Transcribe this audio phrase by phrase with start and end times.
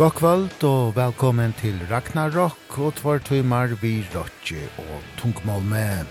[0.00, 6.06] God kvöld og velkommen til Ragnarok og tvar tøymar vi rotje og tungmål med.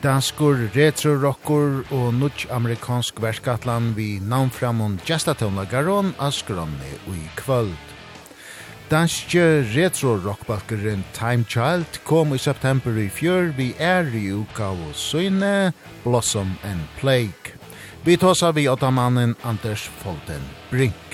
[0.00, 7.92] Danskur, retro-rocker og nudj amerikansk verskatlan vi navnframon gestatonlagaron Askronni og i kvöld.
[8.88, 15.74] Danske retro-rockbalkeren Time Child kom i september i fjör vi er i uka og søyne
[16.04, 17.52] Blossom and Plague.
[18.04, 21.07] Vi tåsar vi åtta mannen Anders Folten Brink.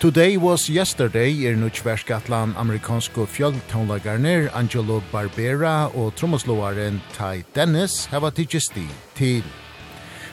[0.00, 8.30] Today was yesterday er nu tversgatlan amerikansko fjöldtónlagarnir Angelo Barbera og trommeslåaren Ty Dennis hava
[8.30, 9.44] tidgjesti til.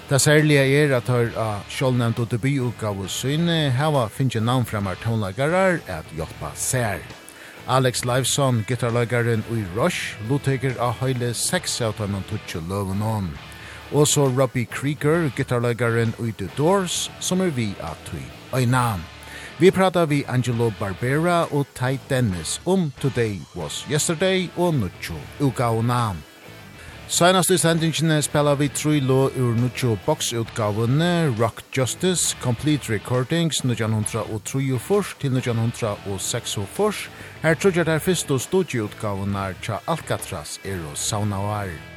[0.10, 6.16] Det særlige er at her av kjolnevnt og debututgave syne hava finnje navnframar tonlagarar at
[6.16, 7.04] hjelpa sær.
[7.68, 13.28] Alex Lifeson, gitarlagaren ui Rush, lotteker av høyle seks av tøymen tutsi løven om.
[13.92, 18.24] Og så Robbie Krieger, gitarlagaren ui The Doors, som er vi at tøy
[18.56, 19.17] øynene.
[19.60, 26.14] Vi pratar vi Angelo Barbera og Ty Dennis om Today Was Yesterday og Nucho Ugauna.
[27.08, 34.22] Senast i sendingene spela vi tru lo ur Nuccio boksutgavene Rock Justice, Complete Recordings 1903
[35.20, 36.58] til 1906.
[37.42, 41.97] Her tror der fyrst og første studieutgavene til Alcatraz er og Saunawar.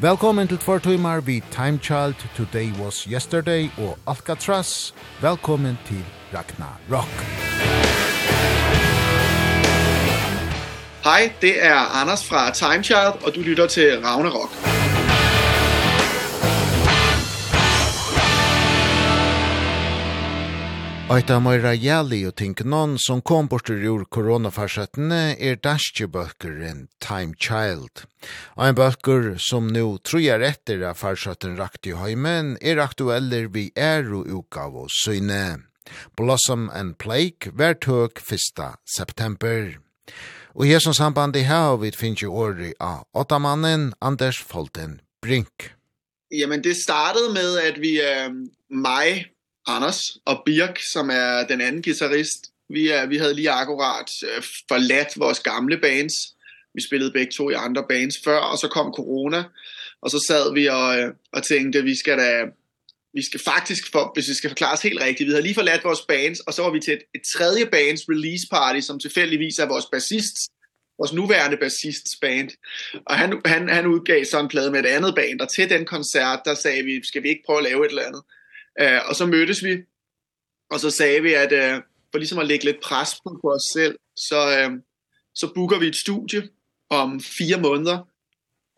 [0.00, 4.92] Velkommen til tvær tøymar vi Time Child, Today Was Yesterday og Alcatraz.
[5.20, 7.16] Velkommen til Ragnar Rock.
[11.04, 14.50] Hej, det er Anders fra Time Child, og du lytter til Ragnarok.
[14.64, 14.85] Rock.
[21.06, 27.36] Aita meira jæli og Tink noen som kom bort ur koronafarsettene er danske bøkeren Time
[27.38, 28.02] Child.
[28.58, 33.70] Ein en bøker som nu truer etter av farsetten rakt i heimen er aktueller vi
[33.76, 35.62] er og uka av oss syne.
[36.18, 38.74] Blossom and Plague vær tøk 1.
[38.98, 39.78] september.
[40.58, 45.70] Og her som samband i her vi finner jo året av åttamannen Anders Folten Brink.
[46.34, 48.34] Jamen det startede med at vi uh,
[48.74, 49.30] mig
[49.66, 52.52] Anders og Birk, som er den anden guitarist.
[52.68, 56.12] Vi, er, vi havde lige akkurat øh, forladt vores gamle bands.
[56.74, 59.44] Vi spillede begge to i andre bands før, og så kom corona.
[60.02, 62.44] Og så sad vi og, og tænkte, vi skal da
[63.18, 65.84] vi skal faktisk for, hvis vi skal forklare os helt rigtigt, vi havde lige forladt
[65.84, 69.58] vores bands, og så var vi til et, et tredje bands release party, som tilfældigvis
[69.58, 70.36] er vores bassist,
[70.98, 72.50] vores nuværende bassists band.
[73.06, 75.84] Og han, han, han udgav så en plade med et andet band, og til den
[75.84, 78.22] koncert, der sagde vi, skal vi ikke prøve at lave et eller andet?
[78.80, 79.82] Øh, og så mødtes vi,
[80.70, 83.62] og så sagde vi, at øh, for ligesom at lægge lidt pres på, på os
[83.72, 84.70] selv, så, øh,
[85.34, 86.48] så booker vi et studie
[86.90, 87.98] om fire måneder,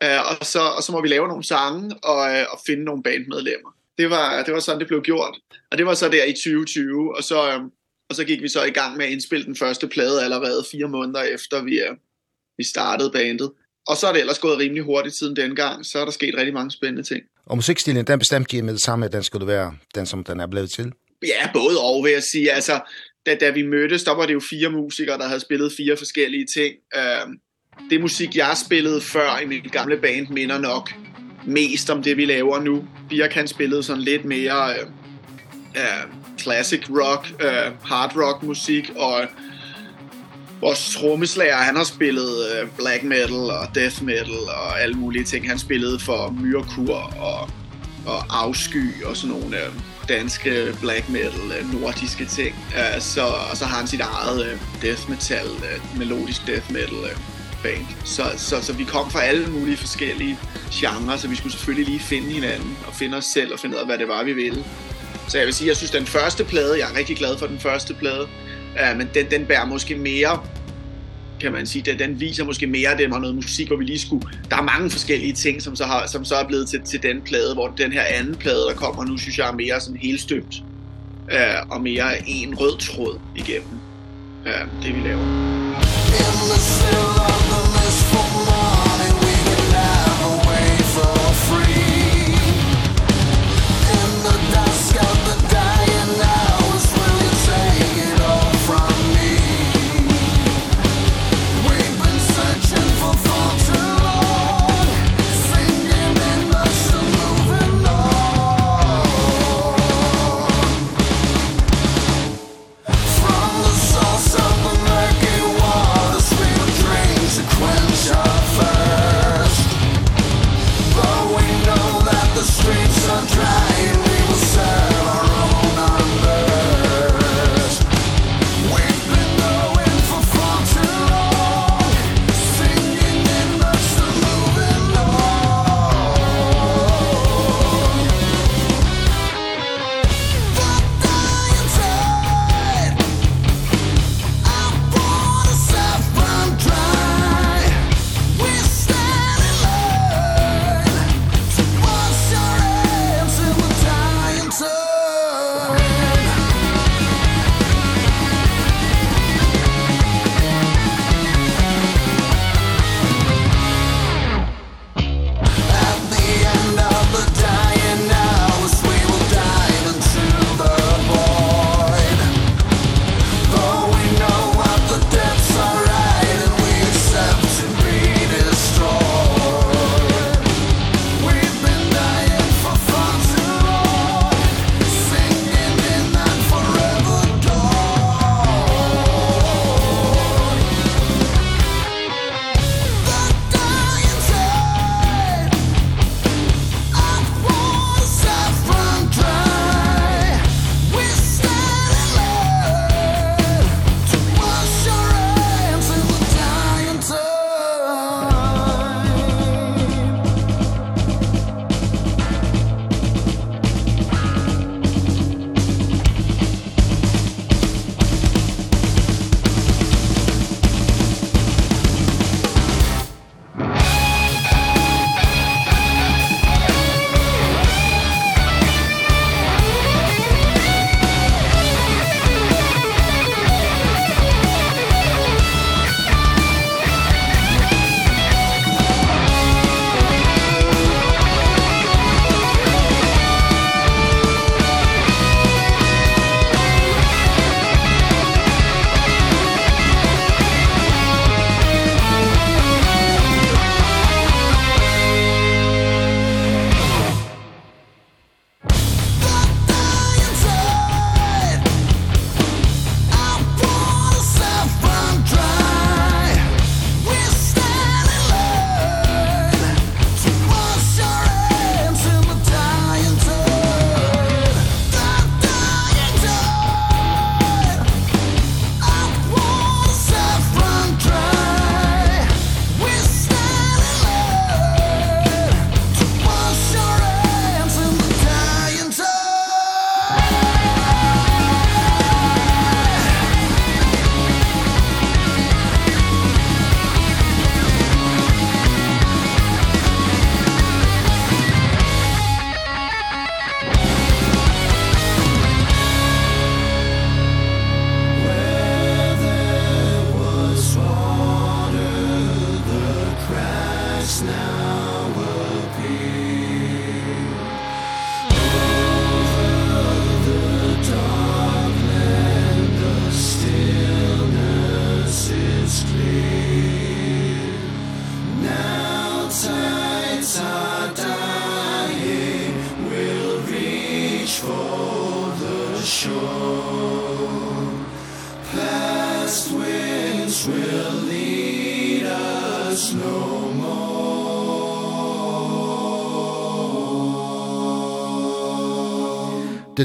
[0.03, 3.03] øh, og, så, og så må vi lave nogle sange og, øh, og finde nogle
[3.03, 3.75] bandmedlemmer.
[3.97, 5.39] Det var, det var sådan, det blev gjort.
[5.71, 7.61] Og det var så der i 2020, og så, øh,
[8.09, 10.87] og så gik vi så i gang med at indspille den første plade allerede fire
[10.87, 11.95] måneder efter vi, øh,
[12.57, 13.51] vi startede bandet.
[13.87, 16.53] Og så er det ellers gået rimelig hurtigt siden dengang, så er der sket rigtig
[16.53, 17.23] mange spændende ting.
[17.49, 20.39] Og musikstilen, den bestemte I med det samme, at den skulle være den, som den
[20.39, 20.91] er blevet til?
[21.27, 22.51] Ja, både og, vil jeg sige.
[22.51, 22.79] Altså,
[23.25, 26.45] da, da vi mødtes, der var det jo fire musikere, der havde spillet fire forskellige
[26.55, 26.75] ting.
[26.97, 27.33] Uh,
[27.89, 30.91] det musik, jeg spillede før i mit gamle band, minder nok
[31.45, 32.87] mest om det, vi laver nu.
[33.09, 34.85] Birk, han spillede sådan lidt mere øh,
[35.75, 39.27] øh, classic rock, øh, hard rock musik, og
[40.61, 45.49] vores trommeslager, han har spillet black metal og death metal og alle mulige ting.
[45.49, 47.49] Han spillede for Myrkur og,
[48.05, 49.57] og Afsky og sådan nogle
[50.09, 52.55] danske black metal nordiske ting.
[52.99, 53.21] Så,
[53.51, 55.47] og så har han sit eget death metal,
[55.97, 56.97] melodisk death metal
[57.63, 57.85] band.
[58.05, 60.39] Så, så, så vi kom fra alle mulige forskellige
[60.71, 63.79] genrer, så vi skulle selvfølgelig lige finde hinanden og finde os selv og finde ud
[63.79, 64.65] af, hvad det var, vi ville.
[65.27, 67.59] Så jeg vil sige, jeg synes, den første plade, jeg er rigtig glad for den
[67.59, 68.27] første plade,
[68.79, 70.39] Uh, men den, den bærer måske mere
[71.39, 73.99] kan man sige, den, den viser måske mere, det var noget musik, hvor vi lige
[73.99, 74.27] skulle...
[74.49, 77.21] Der er mange forskellige ting, som så, har, som så er blevet til, til den
[77.21, 80.21] plade, hvor den her anden plade, der kommer nu, synes jeg er mere sådan helt
[80.21, 80.63] støbt,
[81.33, 83.79] Uh, og mere en rød tråd igennem.
[84.45, 85.21] Uh, det, vi laver.
[85.21, 88.38] In the cell of the for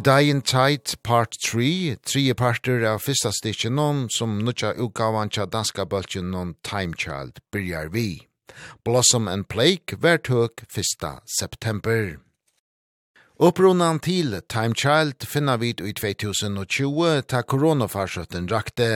[0.04, 5.86] Dying Tide Part 3, tre parter av fyrsta stitchen noen som nutja utgavan tja danska
[5.88, 8.26] bøltjen noen Time Child byrjar vi.
[8.84, 11.06] Blossom and Plague vert høg 1.
[11.38, 12.18] september.
[13.40, 18.90] Upprunan til Time Child finna vid i 2020 ta koronafarsøtten rakte,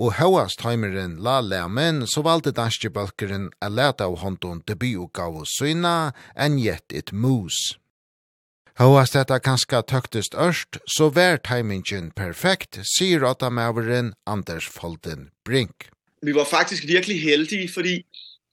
[0.00, 6.14] og høyast heimeren la lemen så valde danske bølkeren a leta av hånden debututgave syna
[6.32, 7.60] enn gjett et mus.
[8.80, 15.90] Hoast detta kanska tøktest ørst, så vær timingen perfekt, sier åttamaveren Anders Folden Brink.
[16.24, 18.06] Vi var faktisk virkelig heldige, fordi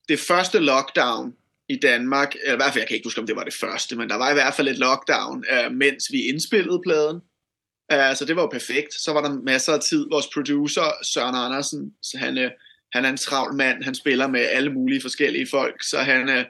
[0.10, 1.32] det første lockdown
[1.70, 3.96] i Danmark, eller i hvert fald, jeg kan ikke huske, om det var det første,
[3.96, 7.22] men der var i hvert fald et lockdown, øh, mens vi indspillede pladen.
[7.92, 8.94] Øh, så det var jo perfekt.
[8.94, 10.08] Så var der masser af tid.
[10.12, 12.52] Vores producer, Søren Andersen, så han, øh,
[12.94, 16.46] han er en travl mand, han spiller med alle mulige forskellige folk, så han, øh,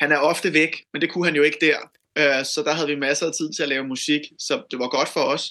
[0.00, 1.78] han er ofte væk, men det kunne han jo ikke der.
[2.18, 4.88] Øh, så der havde vi masser af tid til at lave musik, så det var
[4.88, 5.50] godt for os.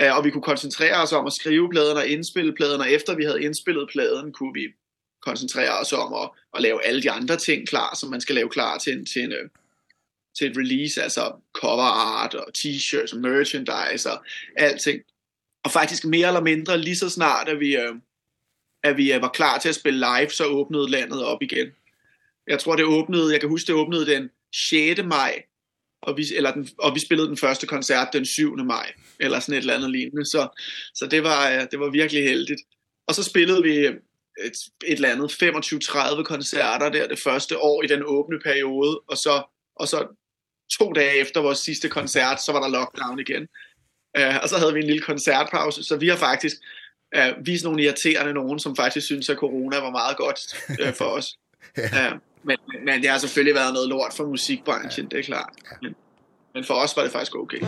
[0.00, 3.16] Øh, og vi kunne koncentrere os om at skrive pladen og indspille pladen, og efter
[3.16, 4.66] vi havde indspillet pladen, kunne vi
[5.22, 8.48] koncentrere os om at, at lave alle de andre ting klar, som man skal lave
[8.48, 9.32] klar til en, til en,
[10.38, 14.24] til et release, altså cover art og t-shirts og merchandise og
[14.56, 15.02] alting.
[15.64, 17.94] Og faktisk mere eller mindre lige så snart, at vi, øh,
[18.82, 21.68] at vi var klar til at spille live, så åbnede landet op igen.
[22.46, 24.30] Jeg tror, det åbnede, jeg kan huske, det åbnede den
[24.70, 25.02] 6.
[25.04, 25.42] maj
[26.06, 28.56] og vi eller den og vi spillede den første koncert den 7.
[28.56, 30.48] maj eller sådan et eller andet lignende så
[30.94, 32.60] så det var det var virkelig heldigt.
[33.08, 34.56] Og så spillede vi et
[34.86, 39.16] et eller andet 25 30 koncerter der det første år i den åbne periode og
[39.16, 39.42] så
[39.76, 40.06] og så
[40.78, 43.48] to dage efter vores sidste koncert så var der lockdown igen.
[44.18, 46.56] Eh uh, og så havde vi en lille koncertpause så vi har faktisk
[47.16, 50.40] eh uh, vist nogle irriterende nogen som faktisk synes at corona var meget godt
[50.82, 51.36] uh, for os
[51.76, 52.12] ja.
[52.42, 55.16] men, men det har selvfølgelig været noget lort for musikbranchen, ja.
[55.16, 55.52] det er klart.
[55.70, 55.76] Ja.
[55.82, 55.94] Men,
[56.54, 57.60] men for os var det faktisk okay.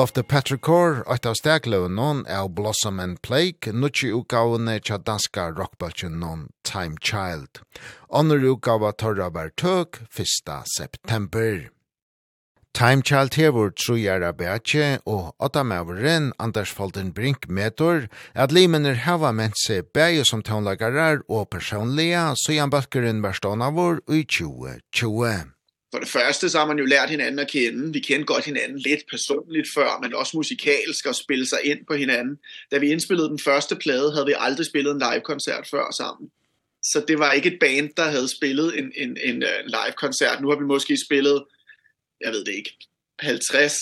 [0.00, 4.96] Call of the Petrichor, eit av stegløven noen av Blossom and Plague, nutsi utgavene tja
[4.96, 7.60] danska rockbølgen noen Time Child.
[8.08, 10.48] Onner utgava torra var tøk 1.
[10.72, 11.68] september.
[12.72, 19.36] Time Child hevur trújar bætje og åtta mævren Anders Folden Brink metor at limenir hava
[19.36, 25.59] ment seg bæje som tónleikarar og personliga, så jan bøkkeren var stånavur i 2020.
[25.92, 27.92] For det første så har man jo lært hinanden at kende.
[27.92, 31.94] Vi kendte godt hinanden lidt personligt før, men også musikalsk og spille sig ind på
[31.94, 32.38] hinanden.
[32.70, 36.30] Da vi indspillede den første plade, havde vi aldrig spillet en live-koncert før sammen.
[36.82, 40.40] Så det var ikke et band, der havde spillet en, en, en live-koncert.
[40.40, 41.44] Nu har vi måske spillet,
[42.20, 42.76] jeg ved det ikke,
[43.18, 43.74] 50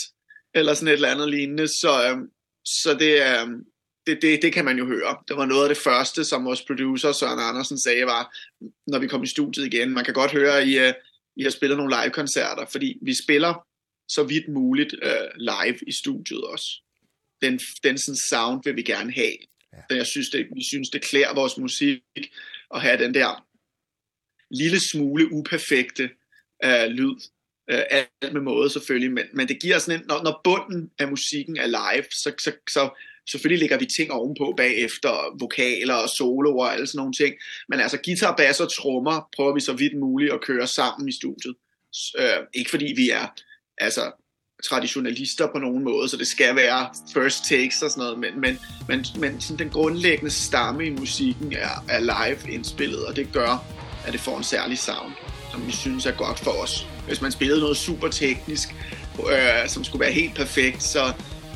[0.54, 1.68] eller sådan et eller andet lignende.
[1.68, 2.30] Så, øhm,
[2.64, 3.64] så det, øhm,
[4.06, 5.16] det, det, det kan man jo høre.
[5.28, 8.36] Det var noget af det første, som vores producer Søren Andersen sagde, var,
[8.86, 9.90] når vi kom i studiet igen.
[9.90, 10.78] Man kan godt høre i...
[10.78, 10.92] Øh,
[11.38, 13.66] vi har spillet nogle live-koncerter, fordi vi spiller
[14.09, 16.66] så vidt muligt øh, live i studiet også.
[17.42, 19.37] Den, den sådan sound vil vi gerne have.
[19.73, 19.78] Ja.
[19.90, 22.02] Den, jeg synes, det, vi synes, det klæder vores musik
[22.75, 23.47] at have den der
[24.50, 26.11] lille smule uperfekte
[26.64, 27.16] øh, lyd.
[27.71, 31.09] Øh, alt med måde selvfølgelig, men, men det giver sådan en, når, når bunden af
[31.09, 32.90] musikken er live, så, så, så
[33.30, 37.35] Selvfølgelig lægger vi ting ovenpå bagefter, vokaler og soloer og alle sådan nogle ting.
[37.68, 41.12] Men altså guitar, bass og trommer prøver vi så vidt muligt at køre sammen i
[41.12, 41.54] studiet.
[42.18, 43.26] Øh, ikke fordi vi er
[43.78, 44.12] altså
[44.64, 48.58] traditionalister på nogen måde, så det skal være first takes og sådan noget, men, men,
[48.88, 53.64] men, men sådan den grundlæggende stamme i musikken er, er live indspillet, og det gør,
[54.06, 55.12] at det får en særlig sound,
[55.50, 56.86] som vi synes er godt for os.
[57.06, 58.69] Hvis man spillede noget super teknisk,
[59.32, 61.12] øh, som skulle være helt perfekt, så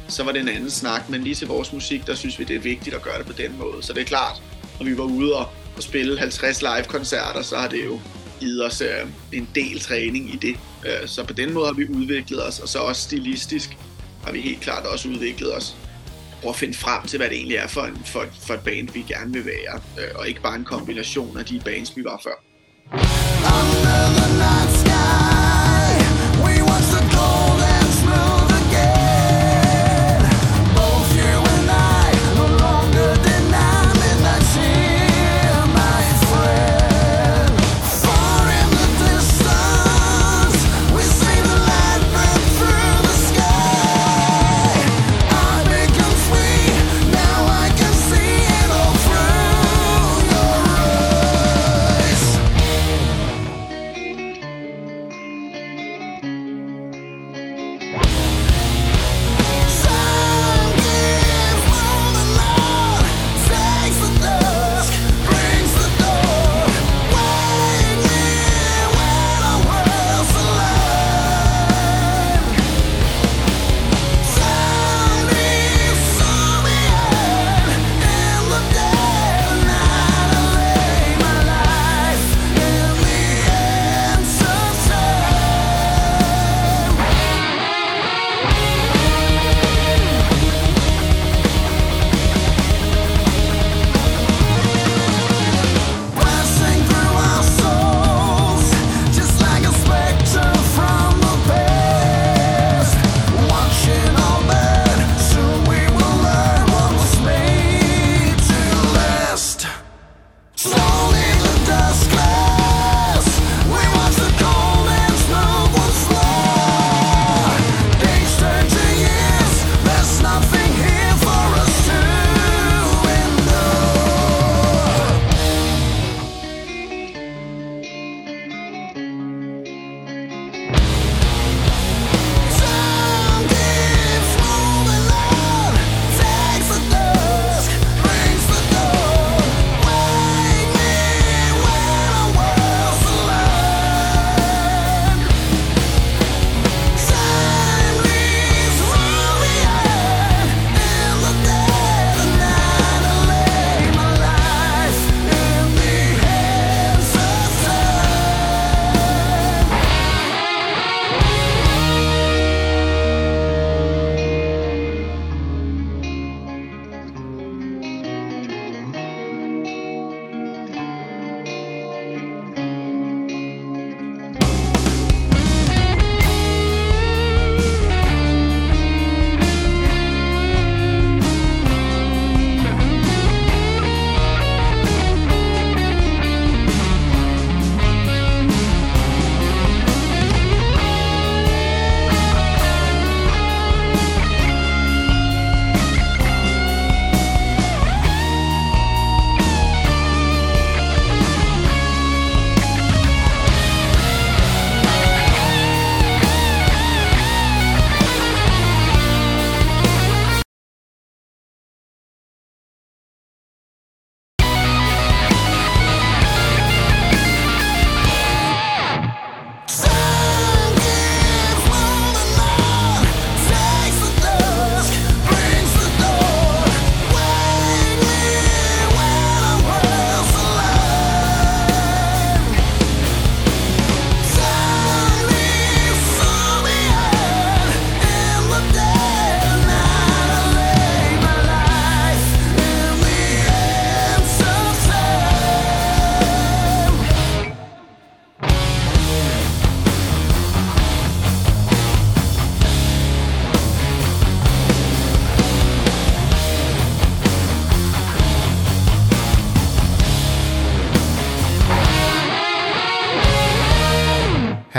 [0.08, 2.56] så var det en anden snak, men lige til vores musik, der synes vi, det
[2.56, 3.82] er vigtigt at gøre det på den måde.
[3.82, 4.42] Så det er klart,
[4.78, 8.00] når vi var ude og, og spille 50 live-koncerter, så har det jo
[8.40, 10.56] givet os øh, en del træning i det.
[10.86, 13.76] Øh, så på den måde har vi udviklet os, og så også stilistisk
[14.24, 15.76] har vi helt klart også udviklet os.
[16.42, 18.88] og at finde frem til, hvad det egentlig er for, en, for, for et band,
[18.88, 22.20] vi gerne vil være, øh, og ikke bare en kombination af de bands, vi var
[22.22, 22.44] før.
[22.92, 25.41] Under the night sky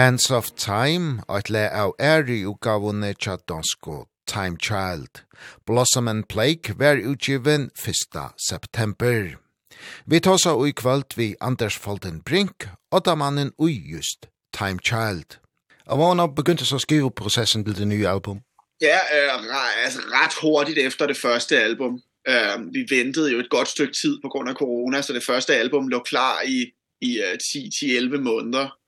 [0.03, 5.21] Hands of Time, at le av æri utgavene tja dansko Time Child.
[5.65, 7.95] Blossom and Plague ver utgiven 1.
[8.49, 9.37] september.
[10.05, 12.67] Vi tåsa ui kvöld vi Anders Folden Brink,
[13.17, 15.39] mannen ui just Time Child.
[15.85, 18.39] Og hvordan begyndte så skriveprocessen til det nye album?
[18.81, 22.01] Ja, øh, altså ret hurtigt efter det første album.
[22.27, 25.55] Øh, vi ventede jo et godt stykke tid på grund af corona, så det første
[25.55, 28.82] album lå klar i i 10-11 måneder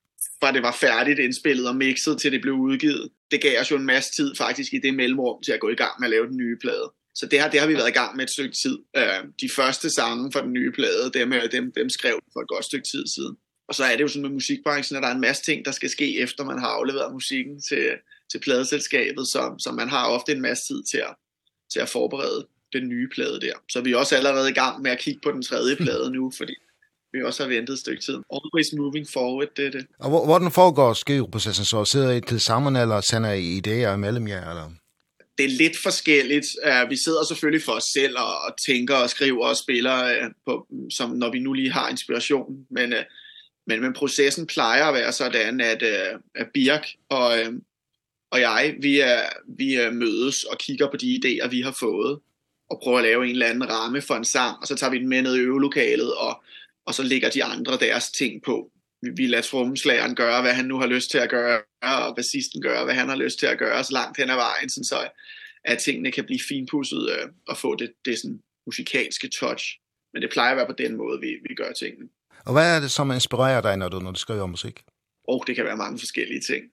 [0.45, 3.09] fra det var færdigt indspillet og mixet til det blev udgivet.
[3.31, 5.75] Det gav os jo en masse tid faktisk i det mellemrum til at gå i
[5.75, 6.91] gang med at lave den nye plade.
[7.15, 8.77] Så det har det har vi været i gang med et stykke tid.
[8.97, 12.65] Eh de første sange fra den nye plade, dem dem dem skrev for et godt
[12.65, 13.35] stykke tid siden.
[13.67, 15.71] Og så er det jo sådan med musikbranchen, at der er en masse ting der
[15.71, 17.85] skal ske efter man har afleveret musikken til
[18.31, 21.15] til pladeselskabet, så så man har ofte en masse tid til at
[21.73, 23.55] til at forberede den nye plade der.
[23.69, 26.31] Så vi er også allerede i gang med at kigge på den tredje plade nu,
[26.37, 26.55] fordi
[27.15, 28.17] vi også har ventet et stykke tid.
[28.35, 29.85] Always moving forward, det er det.
[29.99, 31.85] Og hvordan foregår skriveprocessen så?
[31.85, 34.49] Sidder I til sammen, eller sender I idéer imellem jer?
[34.49, 34.71] Eller?
[35.37, 36.47] Det er lidt forskelligt.
[36.67, 40.31] Uh, vi sidder selvfølgelig for os selv og, og tænker og skriver og spiller, uh,
[40.45, 42.65] på, som når vi nu lige har inspiration.
[42.69, 42.99] Men, uh,
[43.67, 47.53] men, men processen plejer at være sådan, at, uh, at Birk og, uh,
[48.31, 52.19] og jeg, vi, uh, vi uh, mødes og kigger på de idéer, vi har fået
[52.69, 54.99] og prøver at lave en eller anden ramme for en sang, og så tager vi
[54.99, 56.43] den med ned i øvelokalet og
[56.87, 58.71] og så lægger de andre deres ting på.
[59.01, 62.61] Vi, vi lader trommeslageren gøre, hvad han nu har lyst til at gøre, og bassisten
[62.61, 65.09] gøre, hvad han har lyst til at gøre, så langt hen ad vejen, sådan så
[65.65, 69.65] at tingene kan blive finpudset øh, og få det, det sådan musikalske touch.
[70.13, 72.09] Men det plejer at være på den måde, vi, vi gør tingene.
[72.45, 74.83] Og hvad er det, som inspirerer dig, når du, når du skriver musik?
[75.27, 76.63] Og det kan være mange forskellige ting.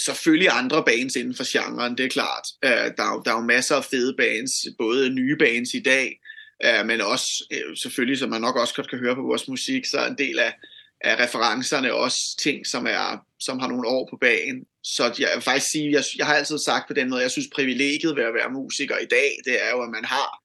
[0.00, 2.46] Selvfølgelig andre bands inden for genren, det er klart.
[2.66, 6.20] Uh, der, er, der er jo masser af fede bands, både nye bands i dag,
[6.64, 9.84] Eh men også øh, selvfølgelig, som man nok også godt kan høre på vores musik,
[9.86, 10.52] så er en del af,
[11.00, 14.66] af referencerne også ting, som, er, som har nogle år på bagen.
[14.82, 17.48] Så jeg vil faktisk sige, jeg, jeg har altid sagt på den måde, jeg synes
[17.54, 20.42] privilegiet ved at være musiker i dag, det er jo, at man har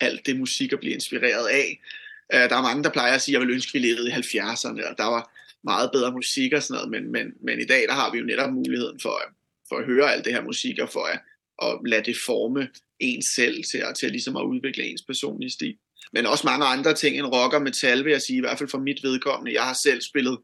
[0.00, 1.80] alt det musik at blive inspireret af.
[2.32, 4.90] Eh der er mange, der plejer at sige, jeg vil ønske, vi levede i 70'erne,
[4.90, 5.32] og der var
[5.64, 8.24] meget bedre musik og sådan noget, men, men, men i dag, der har vi jo
[8.24, 9.22] netop muligheden for,
[9.68, 11.20] for at høre alt det her musik, og for at,
[11.60, 12.68] og lade det forme
[12.98, 15.76] en selv til, til at ligesom at udvikle ens personlige stil.
[16.12, 18.68] Men også mange andre ting end rock og metal, vil jeg sige, i hvert fald
[18.68, 19.54] for mit vedkommende.
[19.54, 20.38] Jeg har selv spillet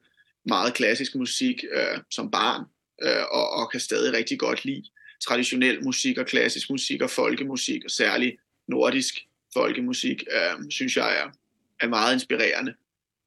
[0.47, 2.65] meget klassisk musik øh, som barn,
[3.03, 4.85] øh, og, og kan stadig rigtig godt lide
[5.27, 9.15] traditionel musik og klassisk musik og folkemusik, og særlig nordisk
[9.55, 11.31] folkemusik, øh, synes jeg er,
[11.81, 12.75] er meget inspirerende.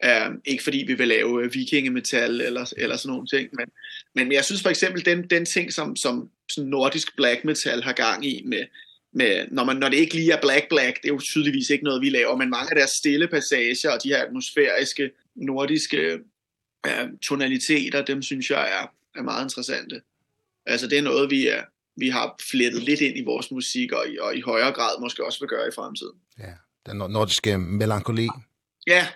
[0.03, 3.67] Ehm ikke fordi vi vil lave vikingemetal eller eller sådan nogle ting, men
[4.15, 7.93] men jeg synes for eksempel den den ting som som sådan nordisk black metal har
[7.93, 8.65] gang i med
[9.13, 11.83] med når man når det ikke lige er black black, det er jo tydeligvis ikke
[11.83, 16.19] noget vi laver, men mange af deres stille passager og de her atmosfæriske nordiske eh
[16.88, 18.88] øh, tonaliteter, dem synes jeg er
[19.19, 20.01] er meget interessante.
[20.65, 21.63] Altså det er noget vi er
[21.95, 25.25] vi har flettet lidt ind i vores musik og i, og i højere grad måske
[25.25, 26.17] også vil gøre i fremtiden.
[26.39, 26.53] Ja,
[26.85, 28.27] den nordiske melankoli.
[28.88, 29.07] Ja,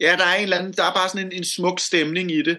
[0.00, 2.42] ja, der er en eller anden, der er bare sådan en, en smuk stemning i
[2.42, 2.58] det,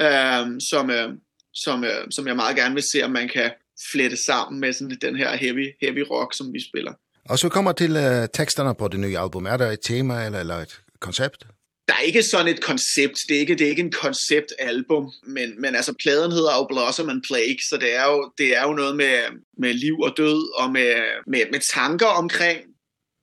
[0.00, 1.08] øhm, som, øh,
[1.54, 3.50] som, øh, som jeg meget gerne vil se, om man kan
[3.92, 6.92] flette sammen med sådan den her heavy, heavy rock, som vi spiller.
[7.28, 9.46] Og så kommer til øh, teksterne på det nye album.
[9.46, 11.46] Er der et tema eller, eller et koncept?
[11.90, 13.18] der er ikke sådan et koncept.
[13.28, 17.08] Det er ikke det er ikke en konceptalbum, men men altså pladen hedder jo Blossom
[17.08, 19.16] and Plague, så det er jo det er jo noget med
[19.58, 20.94] med liv og død og med
[21.26, 22.58] med med tanker omkring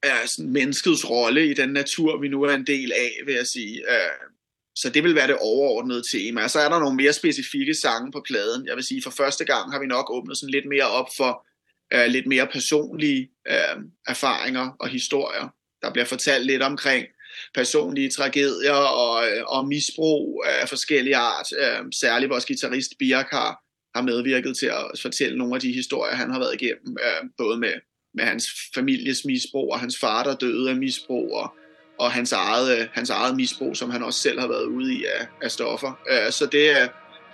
[0.03, 3.77] altså, menneskets rolle i den natur, vi nu er en del af, vil jeg sige.
[3.77, 4.27] Øh,
[4.75, 6.43] så det vil være det overordnede tema.
[6.43, 8.67] Og så er der nogle mere specifikke sange på pladen.
[8.67, 11.47] Jeg vil sige, for første gang har vi nok åbnet sådan lidt mere op for
[11.93, 15.47] øh, lidt mere personlige øh, erfaringer og historier.
[15.81, 17.05] Der bliver fortalt lidt omkring
[17.53, 19.13] personlige tragedier og,
[19.47, 21.47] og misbrug af forskellige art.
[21.59, 23.51] Øh, særligt vores guitarist Birk har,
[23.95, 27.59] har medvirket til at fortælle nogle af de historier, han har været igennem, øh, både
[27.59, 27.73] med
[28.17, 31.53] med hans families misbrug og hans far der døde af misbrug og,
[31.99, 35.27] og hans eget hans eget misbrug som han også selv har været ude i af,
[35.41, 35.99] af stoffer.
[36.09, 36.87] Øh, så det er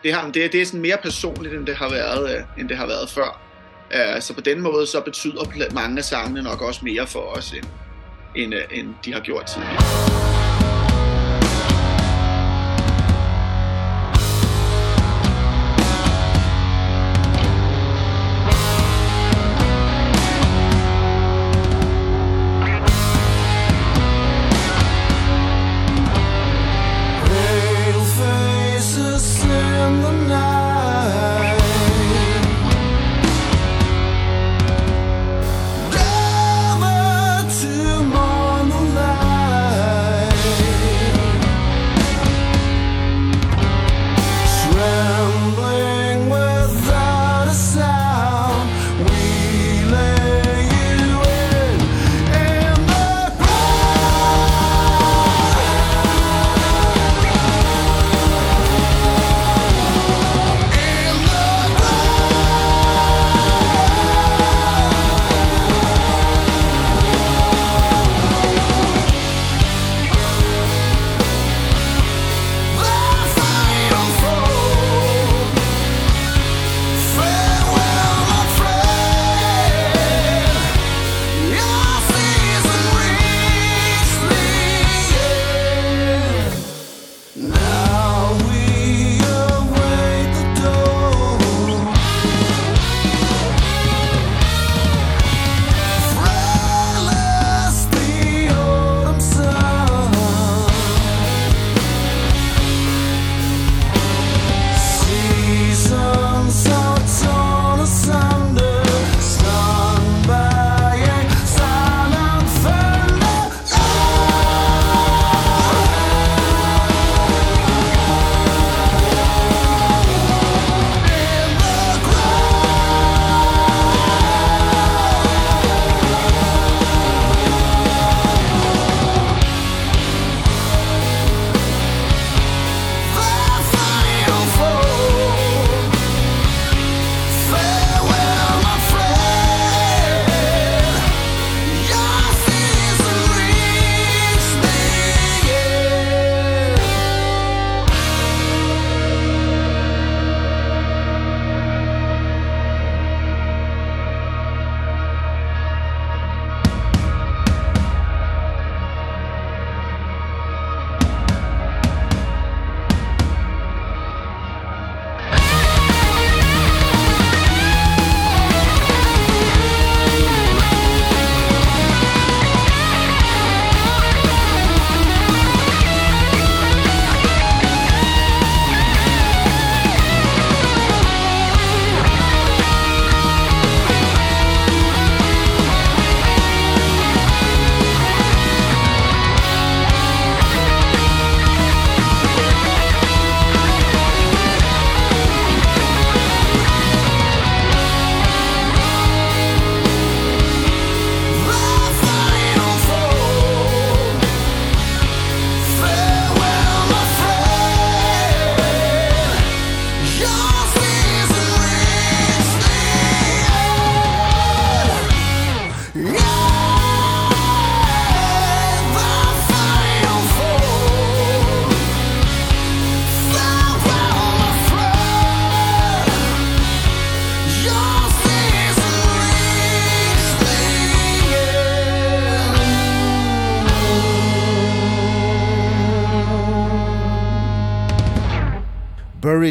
[0.03, 2.77] det har det det er sådan mere personligt end det har været øh, end det
[2.77, 3.41] har været før.
[3.95, 7.51] Øh, så på den måde så betyder mange af sangene nok også mere for os
[7.51, 7.65] end
[8.35, 10.42] end, end de har gjort tidligere.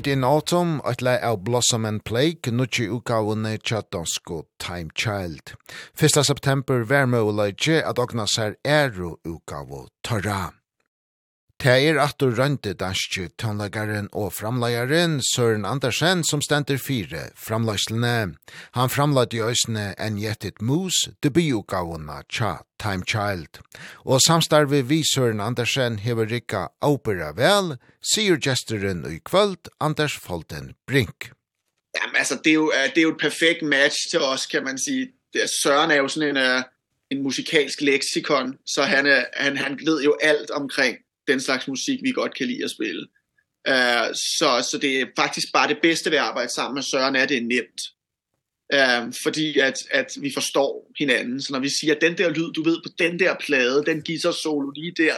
[0.03, 5.53] Late in Autumn, et lei av Blossom and Plague, nutje utgavene tja dansko Time Child.
[5.95, 6.25] 1.
[6.27, 7.23] september vær møy
[7.87, 10.62] at ogna ser eru utgavo Torah.
[11.62, 18.35] Det er atur rønte danske tonlagaren og framleggeren Søren Andersen som stender fire framleggsene.
[18.75, 23.61] Han framleggt i øsene en gjettet mus, debutgavene tja Time Child.
[24.03, 30.75] Og samstarve vi Søren Andersen hever rikka opera vel, sier gesteren i kvöld Anders Folten
[30.90, 31.31] Brink.
[31.94, 34.79] Jamen altså, det er jo, det er jo et perfekt match til oss, kan man
[34.79, 35.12] sige.
[35.62, 36.64] Søren er jo sådan en,
[37.11, 42.12] en musikalsk leksikon, så han, han, han ved jo alt omkring den slags musik, vi
[42.12, 43.06] godt kan lide at spille.
[43.68, 47.16] Uh, så, så det er faktisk bare det bedste ved at arbejde sammen med Søren,
[47.16, 47.80] er at det er nemt.
[48.74, 51.42] Uh, fordi at, at vi forstår hinanden.
[51.42, 54.30] Så når vi siger, den der lyd, du ved, på den der plade, den guitar
[54.30, 55.16] solo lige der,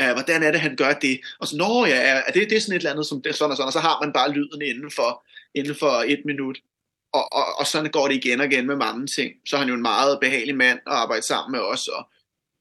[0.00, 1.20] eh hvordan er det han gør det?
[1.40, 3.50] Og så når ja, er det det er sådan et eller andet som det sådan
[3.50, 6.58] og sådan og så har man bare lyden inden for inden for 1 minut.
[7.12, 9.32] Og og og sådan går det igen og igen med mange ting.
[9.46, 12.08] Så er han jo en meget behagelig mand at arbejde sammen med os og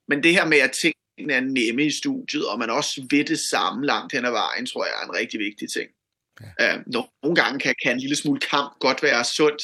[0.07, 3.39] men det her med at ting er nemme i studiet, og man også ved det
[3.39, 5.89] samme langt hen ad vejen, tror jeg er en rigtig vigtig ting.
[6.59, 6.75] Ja.
[6.75, 6.79] Øh,
[7.23, 9.63] nogle gange kan, kan en lille smule kamp godt være sundt,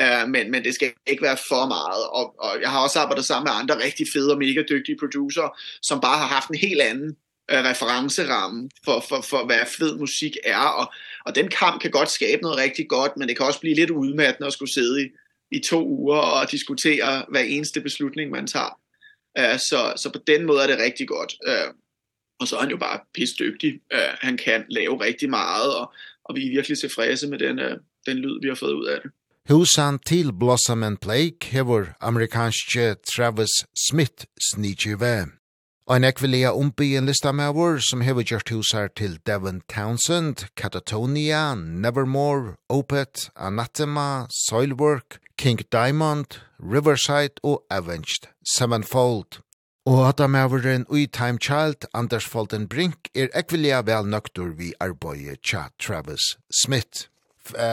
[0.00, 2.04] øh, men, men det skal ikke være for meget.
[2.18, 5.58] Og, og jeg har også arbejdet sammen med andre rigtig fede og mega dygtige producer,
[5.82, 7.16] som bare har haft en helt anden
[7.50, 10.64] øh, referenceramme for, for, for, hvad fed musik er.
[10.80, 10.92] Og,
[11.26, 13.90] og den kamp kan godt skabe noget rigtig godt, men det kan også blive lidt
[13.90, 15.06] udmattende at skulle sidde i,
[15.50, 18.81] i to uger og diskutere hver eneste beslutning, man tager.
[19.38, 21.32] Eh så, så på den måde er det rigtig godt.
[21.46, 21.74] Eh
[22.40, 23.72] og så er han jo bare pissdygtig.
[23.92, 25.92] Eh han kan lave rigtig meget, og,
[26.24, 27.72] og vi er virkelig tilfredse med den, uh,
[28.06, 29.10] den lyd, vi har fået ud af det.
[29.48, 33.54] Husan til Blossom and Blake hever amerikanske Travis
[33.88, 35.26] Smith snitjive.
[35.86, 40.36] Og en ekvilea umbi en lista med vår som hever gjort husar til Devon Townsend,
[40.56, 49.40] Catatonia, Nevermore, Opet, Anathema, Soilwork, King Diamond, Riverside og Avenged Sevenfold.
[49.86, 54.72] Og at han maveren ui Time Child, Anders Folden Brink, er ekvilja vel nøktur vi
[54.80, 57.08] arbeidet tja Travis Smith.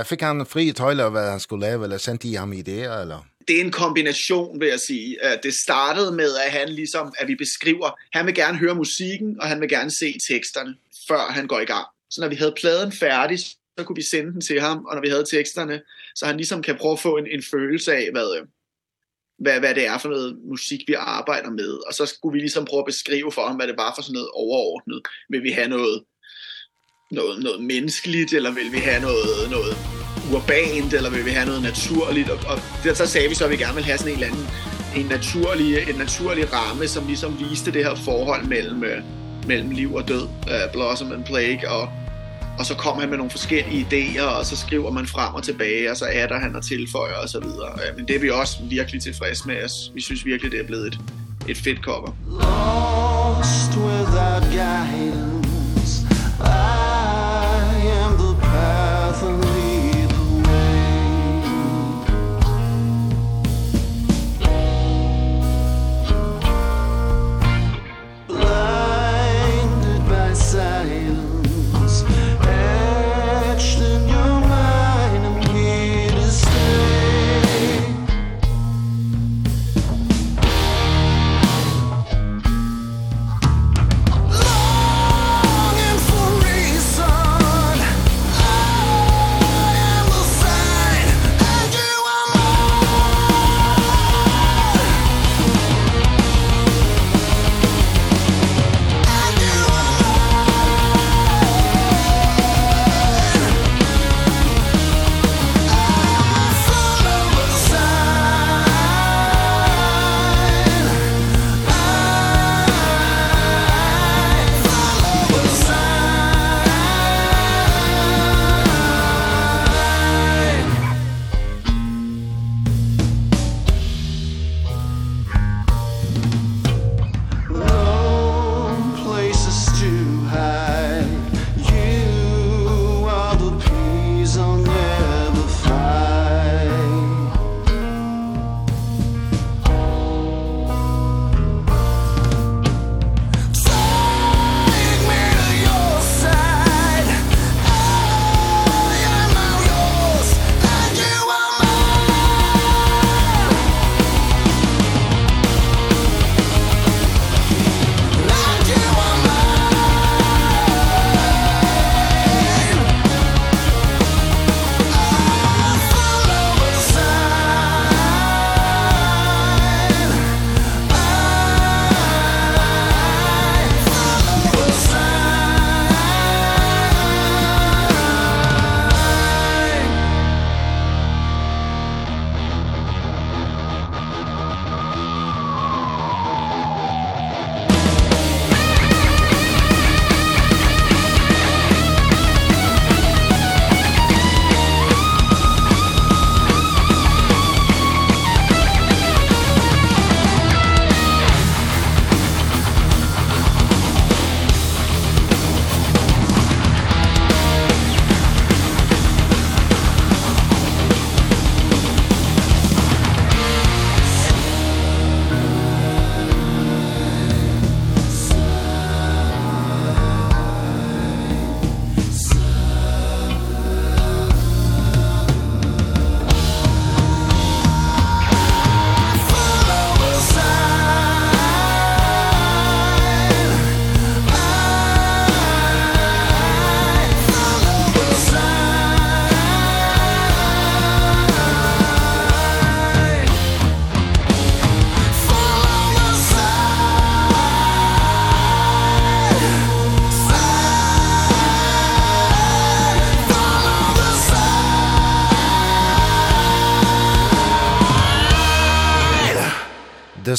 [0.05, 3.25] Fikk han fri tøyler hva han skulle leve, eller sendte I ham ideer, eller?
[3.49, 5.17] det er en kombination, vil jeg sige.
[5.43, 9.47] Det startede med, at han ligesom, at vi beskriver, han vil gerne høre musikken, og
[9.47, 10.75] han vil gerne se teksterne,
[11.07, 11.85] før han går i gang.
[12.11, 13.39] Så når vi havde pladen færdig,
[13.79, 15.81] så kunne vi sende den til ham, og når vi havde teksterne,
[16.15, 18.29] så han ligesom kan prøve at få en, en følelse af, hvad,
[19.43, 21.71] hvad, hvad det er for noget musik, vi arbejder med.
[21.87, 24.13] Og så skulle vi ligesom prøve at beskrive for ham, hvad det var for sådan
[24.13, 25.01] noget overordnet.
[25.29, 26.03] Vil vi have noget,
[27.11, 29.73] noget, noget menneskeligt, eller vil vi have noget, noget
[30.33, 32.29] urbant, eller vil vi have noget naturligt?
[32.29, 34.31] Og, og der, så sagde vi så, at vi gerne vil have sådan en eller
[34.31, 34.47] anden
[34.95, 38.83] en naturlig, en naturlig ramme, som ligesom viste det her forhold mellem,
[39.47, 41.89] mellem liv og død, uh, Blossom and Plague, og
[42.59, 45.91] og så kommer han med nogle forskellige idéer, og så skriver man frem og tilbage,
[45.91, 47.69] og så adder han og tilføjer og så videre.
[47.97, 49.93] Men det er vi også virkelig tilfredse med.
[49.93, 50.99] Vi synes virkelig, det er blevet et,
[51.47, 52.11] et fedt cover.
[52.27, 56.07] Lost without guidance,
[56.41, 57.08] I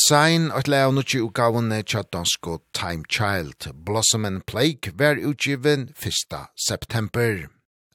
[0.00, 3.72] Sign, og et lea nukki utgavene tja dansko Time Child.
[3.86, 6.36] Blossom and Plague var utgiven 1.
[6.56, 7.48] september.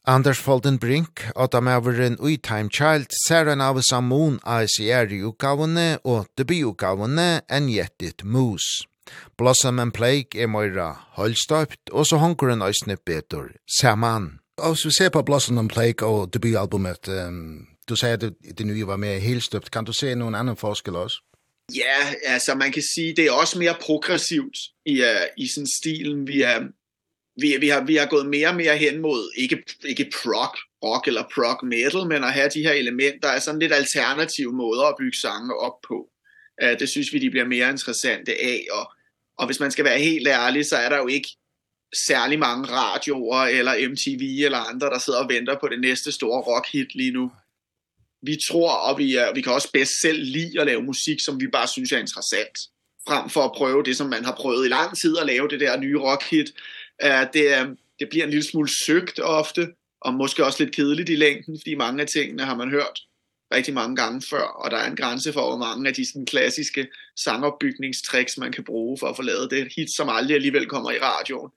[0.06, 5.88] Anders Folden Brink, åtta maveren ui Time Child, ser en av Samun ASR i utgavene
[6.04, 8.86] og debututgavene enn gjettet mus.
[9.38, 13.50] Blossom and Plague er moira høllstøpt, og så hongur en øysne betur
[13.80, 14.40] saman.
[14.58, 18.88] Og så ser på Blossom and Plague og debutalbumet, um, du sier at det nye
[18.88, 21.22] var mer helstøpt, kan du se noen annen forskel også?
[21.74, 26.28] Ja, altså man kan sige det er også mere progressivt i uh, i sådan stilen
[26.28, 26.60] vi er
[27.42, 31.08] vi vi har vi har gået mere og mere hen mod ikke ikke prog rock
[31.08, 34.96] eller prog metal, men at have de her elementer er sådan lidt alternative måder at
[35.00, 36.10] bygge sange op på.
[36.62, 38.92] Eh uh, det synes vi de bliver mere interessante af og
[39.38, 41.30] og hvis man skal være helt ærlig, så er der jo ikke
[42.08, 46.42] særlig mange radioer eller MTV eller andre der sidder og venter på det næste store
[46.42, 47.32] rock hit lige nu
[48.26, 51.40] vi tror, og vi, er, vi kan også bedst selv lide at lave musik, som
[51.40, 52.58] vi bare synes er interessant,
[53.08, 55.60] frem for at prøve det, som man har prøvet i lang tid, at lave det
[55.60, 56.52] der nye rockhit.
[57.06, 59.68] Uh, det, det bliver en lille smule søgt ofte,
[60.02, 63.00] og måske også lidt kedeligt i længden, fordi mange af tingene har man hørt
[63.54, 66.26] rigtig mange gange før, og der er en grænse for, hvor mange af de sådan,
[66.26, 70.92] klassiske sangopbygningstricks, man kan bruge for at få lavet det hit, som aldrig alligevel kommer
[70.92, 71.52] i radioen.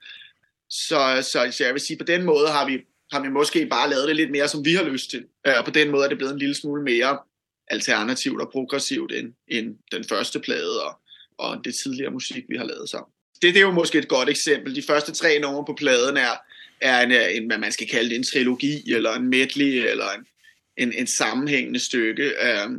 [0.71, 2.79] Så, så, så jeg vil sige, på den måde har vi
[3.13, 5.25] har vi måske bare lavet det lidt mere, som vi har lyst til.
[5.59, 7.19] Og på den måde er det blevet en lille smule mere
[7.71, 10.99] alternativt og progressivt end, end den første plade og,
[11.39, 13.13] og det tidligere musik, vi har lavet sammen.
[13.43, 14.77] Det, det er jo måske et godt eksempel.
[14.77, 16.35] De første tre numre på pladen er,
[16.81, 20.27] er en, en, hvad man skal kalde det, en trilogi, eller en medley, eller en,
[20.77, 22.71] en, en sammenhængende stykke, øh,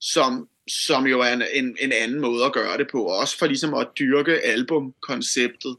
[0.00, 3.46] som, som jo er en, en, en anden måde at gøre det på, også for
[3.46, 5.76] ligesom at dyrke albumkonceptet,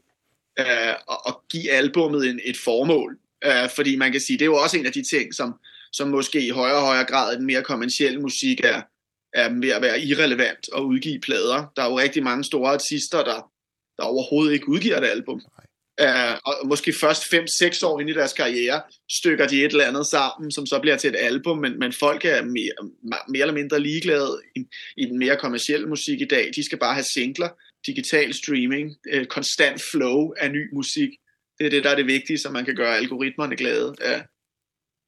[0.58, 4.52] øh, og, og give albummet en, et formål Øh, fordi man kan sige, det er
[4.54, 5.54] jo også en af de ting, som,
[5.92, 8.82] som måske i højere og højere grad den mere kommersielle musik er,
[9.34, 11.72] er ved at være irrelevant og udgive plader.
[11.76, 13.50] Der er jo rigtig mange store artister, der,
[13.96, 15.40] der overhovedet ikke udgiver et album.
[16.00, 20.06] Eh og måske først 5-6 år ind i deres karriere stykker de et eller andet
[20.06, 22.90] sammen, som så bliver til et album, men, men folk er mere,
[23.28, 24.60] mere eller mindre ligeglade i,
[24.96, 26.50] i den mere kommercielle musik i dag.
[26.56, 27.48] De skal bare have singler,
[27.86, 31.10] digital streaming, uh, konstant flow af ny musik,
[31.62, 33.94] Det er det, der er det vigtige, så man kan gøre algoritmerne glade.
[34.00, 34.22] Ja.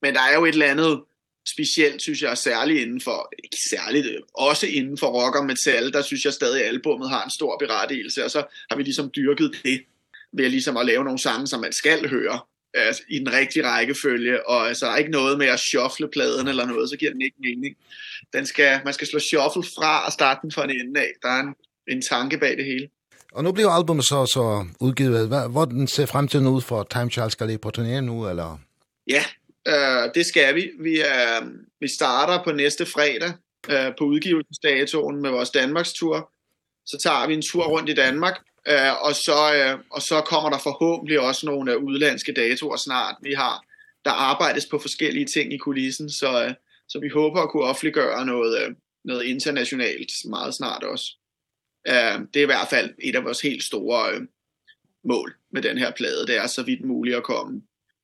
[0.03, 1.03] Men der er jo et eller andet
[1.49, 6.03] specielt, synes jeg, særligt inden for, ikke særligt, også inden for rock og metal, der
[6.03, 9.85] synes jeg stadig, albummet har en stor berettigelse, og så har vi ligesom dyrket det
[10.33, 12.41] ved ligesom at lave nogle sange, som man skal høre
[12.75, 16.49] altså, i den rigtige rækkefølge, og altså, der er ikke noget med at shuffle pladen
[16.49, 17.77] eller noget, så giver den ikke mening.
[18.33, 21.13] Den skal, man skal slå shuffle fra og starte den fra en ende af.
[21.23, 21.55] Der er en,
[21.89, 22.89] en tanke bag det hele.
[23.35, 25.28] Og nu bliver albumet så, så udgivet.
[25.28, 27.32] Hvad, hvordan ser fremtiden ud for Time Charles?
[27.32, 28.59] Skal I på turné nu, eller?
[29.07, 29.24] Ja,
[29.68, 30.70] øh, det skal vi.
[30.80, 31.43] Vi, øh,
[31.80, 33.32] vi starter på næste fredag
[33.68, 36.30] øh, på udgivelsesdatoen med vores Danmarks tur.
[36.87, 38.37] Så tager vi en tur rundt i Danmark,
[38.68, 43.16] øh, og, så, øh, og så kommer der forhåbentlig også nogle øh, udlandske datoer snart.
[43.22, 43.64] Vi har,
[44.05, 46.55] der arbejdes på forskellige ting i kulissen, så, øh,
[46.89, 48.74] så vi håber at kunne offentliggøre noget, øh,
[49.05, 51.07] noget internationalt meget snart også.
[51.87, 54.20] Eh det er i hvert fall et av vores helt store øh,
[55.05, 57.62] mål med den her plade, det er så vidt muligt at komme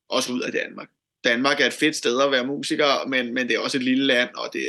[0.08, 0.88] også ud af Danmark.
[1.24, 4.04] Danmark er et fedt sted at være musiker, men men det er også et lille
[4.04, 4.68] land og det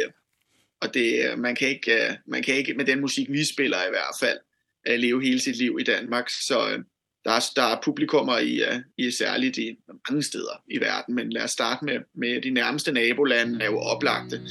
[0.81, 4.15] og det man kan ikke man kan ikke med den musik vi spiller i hvert
[4.19, 4.39] fall
[4.99, 6.83] leve hele sit liv i Danmark, så
[7.25, 8.61] der er der er publikummer i
[8.97, 9.77] i særligt i
[10.09, 13.79] mange steder i verden, men lad os starte med med de nærmeste nabolande er jo
[13.79, 14.41] oplagte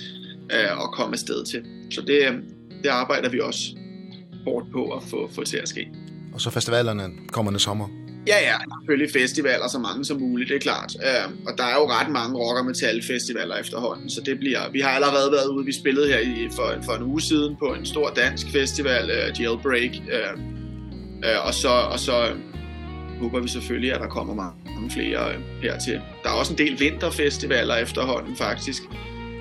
[0.52, 1.66] øh, at komme sted til.
[1.90, 2.42] Så det
[2.82, 3.79] det arbejder vi også
[4.44, 5.88] hårdt på at få, få til at ske.
[6.34, 7.88] Og så festivalerne kommende sommer?
[8.26, 10.96] Ja, ja, selvfølgelig festivaler så mange som muligt, det er klart.
[11.02, 14.70] Øh, og der er jo ret mange rock- og metalfestivaler efterhånden, så det bliver...
[14.72, 17.66] Vi har allerede været ude, vi spillede her i, for, for en uge siden på
[17.74, 20.32] en stor dansk festival, uh, Jailbreak, øh,
[21.24, 22.36] øh, og så, og så øh,
[23.20, 26.00] håber vi selvfølgelig, at der kommer mange flere øh, hertil.
[26.22, 28.82] Der er også en del vinterfestivaler efterhånden, faktisk.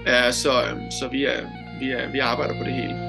[0.08, 1.42] Øh, så, øh, så vi, er,
[1.80, 3.09] vi, er, vi arbejder på det hele.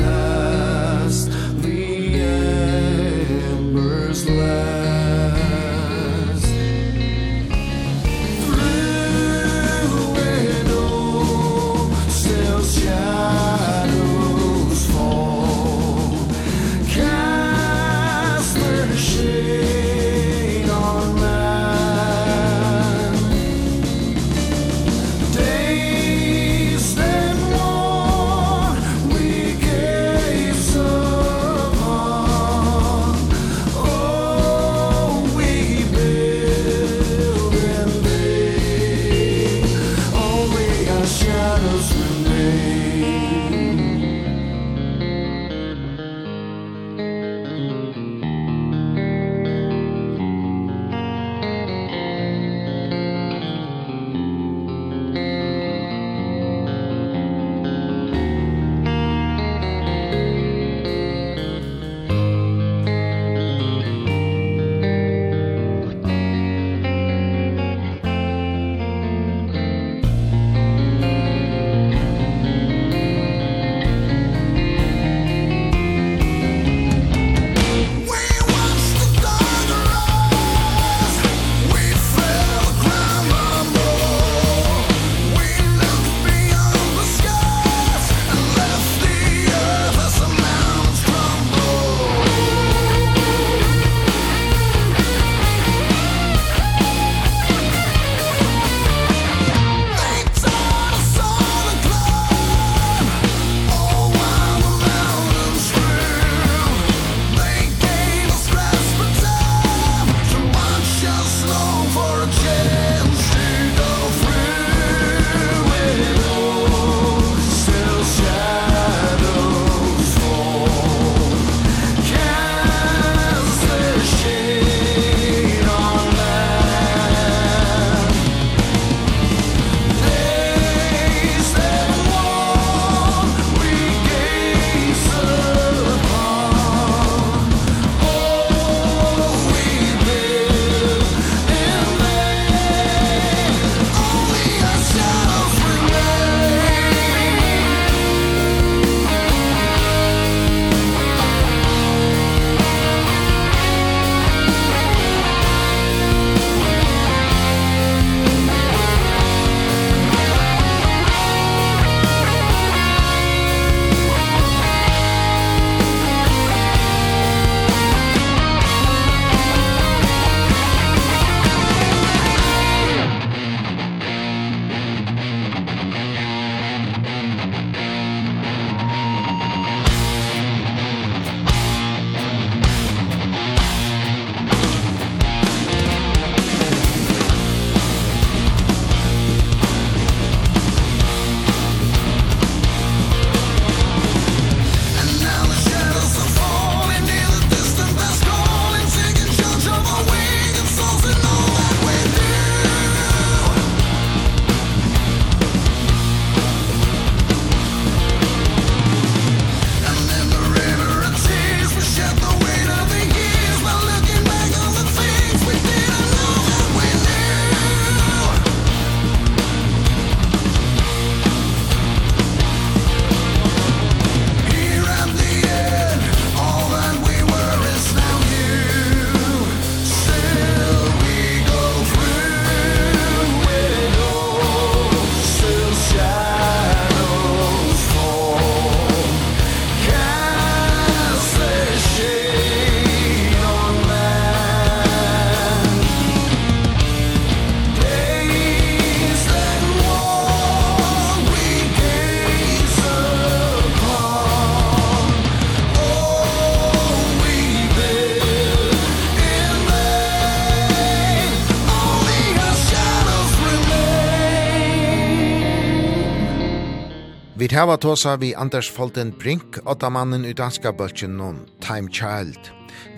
[267.61, 272.39] hava tåsa vi Anders Folten Brink, åtta mannen i danska bølgen om Time Child.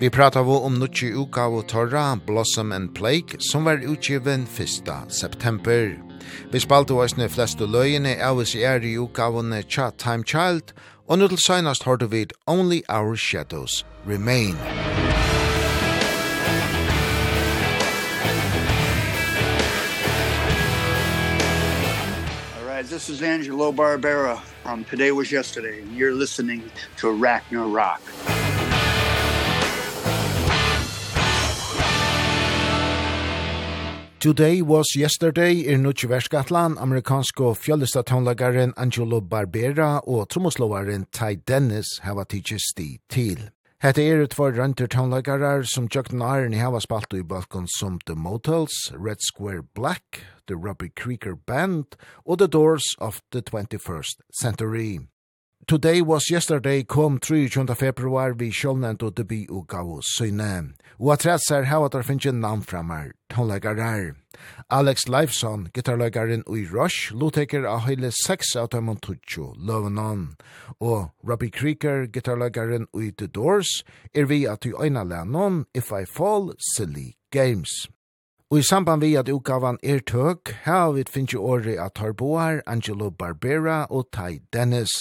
[0.00, 5.12] Vi prata vi om nutje uka av torra Blossom and Plague, som var utgiven 1.
[5.12, 5.98] september.
[6.52, 9.28] Vi spalte oss flestu løyene av oss i er i uka
[9.68, 10.72] tja Time Child,
[11.08, 14.56] og nu til seinast hørte vid Only Our Shadows Remain.
[22.56, 26.62] All right, this is Angelo Barbera from Today Was Yesterday, and you're listening
[26.96, 28.00] to Ragnar Rock.
[34.18, 41.98] Today Was Yesterday er nutje verskatlan amerikansko fjöllista tónlagaren Angelo Barbera og tromoslovaren Ty Dennis
[42.02, 43.50] hava tidsi sti til.
[43.84, 48.16] Hette er ut for runter tonlagarar som Chuck Nairn hava spalt i balkon som The
[48.16, 55.00] Motels, Red Square Black, The Robbie Krieger Band og The Doors of the 21st Century.
[55.66, 57.74] Today was yesterday kom 23.
[57.74, 60.74] februar vi sjålnend og debi og gav oss syne.
[61.00, 64.12] Og at rett ser hva der finnes en navn framar, tonlegarar.
[64.68, 70.34] Alex Leifson, gitarlegaren i Rush, loteker av hele seks av dem og tutsjo, løvenon.
[70.84, 76.04] Og Robbie Krieger, gitarlegaren i The Doors, er vi at du øyna lennon If I
[76.04, 77.88] Fall Silly Games.
[78.54, 82.60] Og i samband vi at utgavan er tøk, her vi finnes jo året av Tarboar,
[82.70, 84.92] Angelo Barbera og Tai Dennis.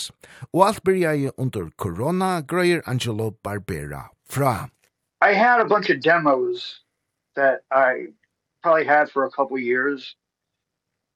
[0.53, 4.69] Og alt byrja i under korona, grøyer Angelo Barbera fra.
[5.21, 6.81] I had a bunch of demos
[7.35, 8.07] that I
[8.63, 10.15] probably had for a couple years.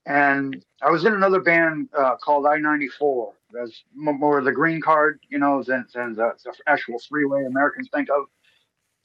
[0.05, 3.33] And I was in another band uh, called I-94.
[3.51, 8.09] That's more the green card, you know, than, than the, the actual freeway Americans think
[8.11, 8.29] of.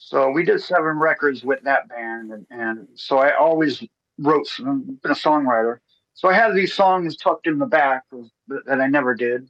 [0.05, 3.81] So we did seven records with that band and, and so I always
[4.17, 5.77] wrote some, been a songwriter.
[6.13, 9.49] So I had these songs tucked in the back of, that I never did.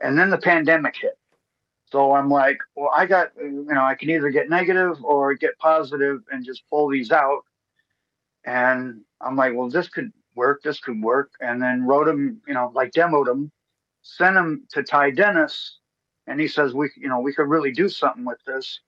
[0.00, 1.18] And then the pandemic hit.
[1.90, 5.58] So I'm like, well I got you know, I can either get negative or get
[5.58, 7.40] positive and just pull these out.
[8.46, 12.54] And I'm like, well this could work, this could work and then wrote them, you
[12.54, 13.50] know, like demoed them,
[14.02, 15.78] sent them to Ty Dennis
[16.28, 18.78] and he says we you know, we could really do something with this.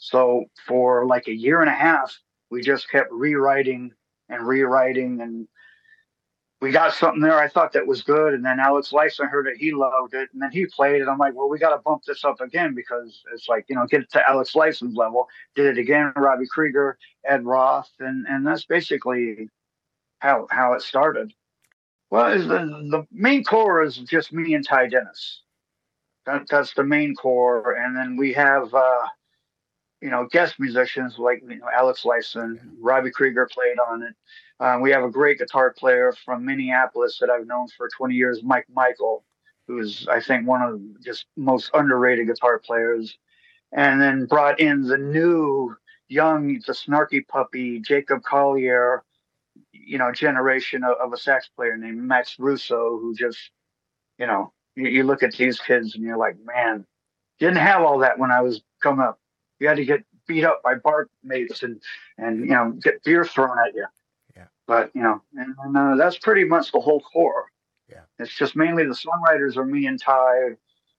[0.00, 2.18] So for like a year and a half,
[2.50, 3.92] we just kept rewriting
[4.30, 5.46] and rewriting and
[6.62, 9.56] we got something there I thought that was good and then Alex Lyson heard it
[9.58, 11.08] he loved it and then he played it.
[11.08, 13.86] I'm like well we got to bump this up again because it's like you know
[13.86, 15.28] get it to Alex Lyson's level.
[15.54, 19.48] Did it again Robbie Krieger Ed Roth and and that's basically
[20.20, 21.32] how how it started.
[22.10, 22.58] Well is the
[22.90, 25.42] the main core is just me and Ty Dennis.
[26.24, 29.06] That that's the main core and then we have uh
[30.00, 34.14] you know, guest musicians like you know, Alex Lyson, Robbie Krieger played on it.
[34.58, 38.42] Um, we have a great guitar player from Minneapolis that I've known for 20 years,
[38.42, 39.24] Mike Michael,
[39.66, 43.16] who's I think, one of the just most underrated guitar players.
[43.72, 45.76] And then brought in the new,
[46.10, 49.04] young, the snarky puppy, Jacob Collier,
[49.72, 53.38] you know, generation of, of a sax player named Max Russo, who just,
[54.18, 56.84] you know, you, you look at these kids and you're like, man,
[57.38, 59.18] didn't have all that when I was coming up
[59.60, 61.80] you had to get beat up by barkmates and
[62.18, 63.86] and you know get beer thrown at you.
[64.36, 64.46] Yeah.
[64.66, 67.46] But you know and, and uh, that's pretty much the whole core.
[67.88, 68.02] Yeah.
[68.18, 70.56] It's just mainly the songwriters are me and Ty.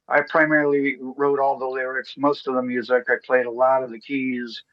[0.08, 3.06] I primarily wrote all the lyrics most of the music.
[3.10, 4.64] I played a lot of the keys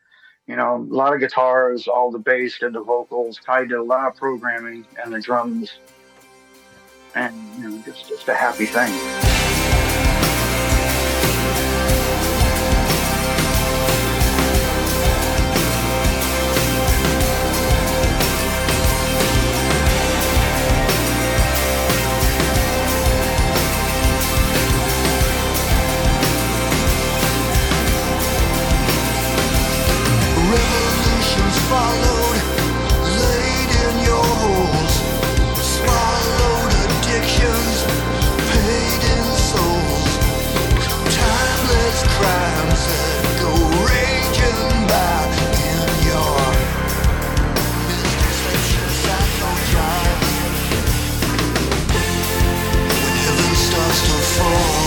[0.48, 3.38] you know a lot of guitars all the bass and the vocals.
[3.44, 5.78] Ty did a lot of programming and the drums.
[7.14, 9.77] And you know just just a happy thing.
[54.38, 54.77] before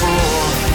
[0.00, 0.67] before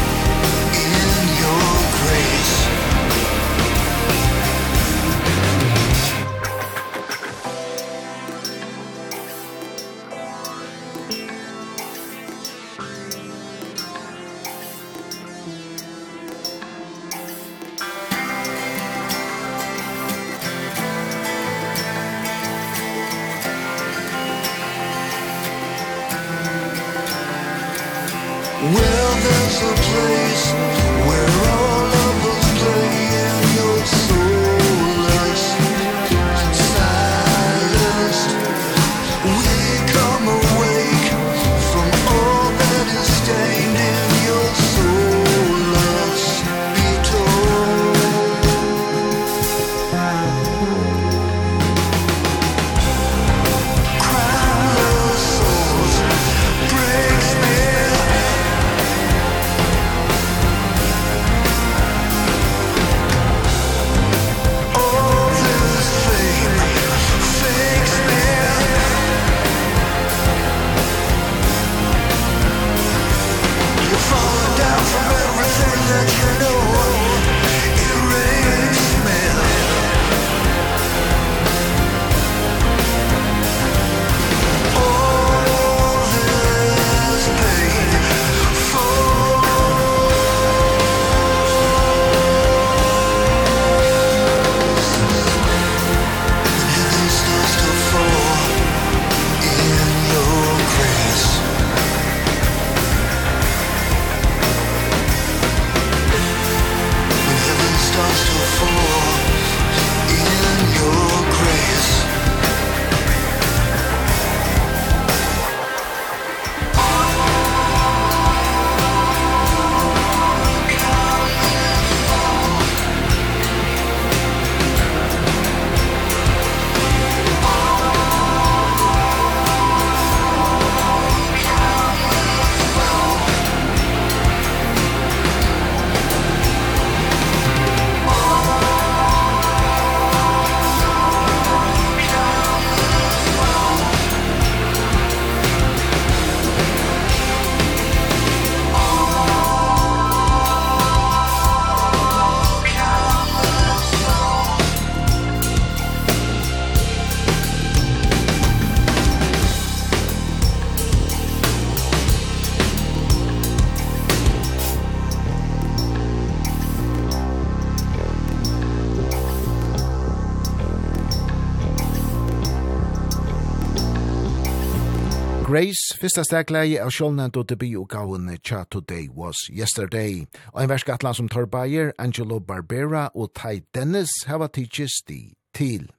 [175.84, 176.00] Days.
[176.00, 180.26] Fyrsta stegleie av sjålnend og debutgaven Cha Today Was Yesterday.
[180.54, 185.90] Og en verskatlan som Thor Bayer, Angelo Barbera og Ty Dennis hava teaches i til.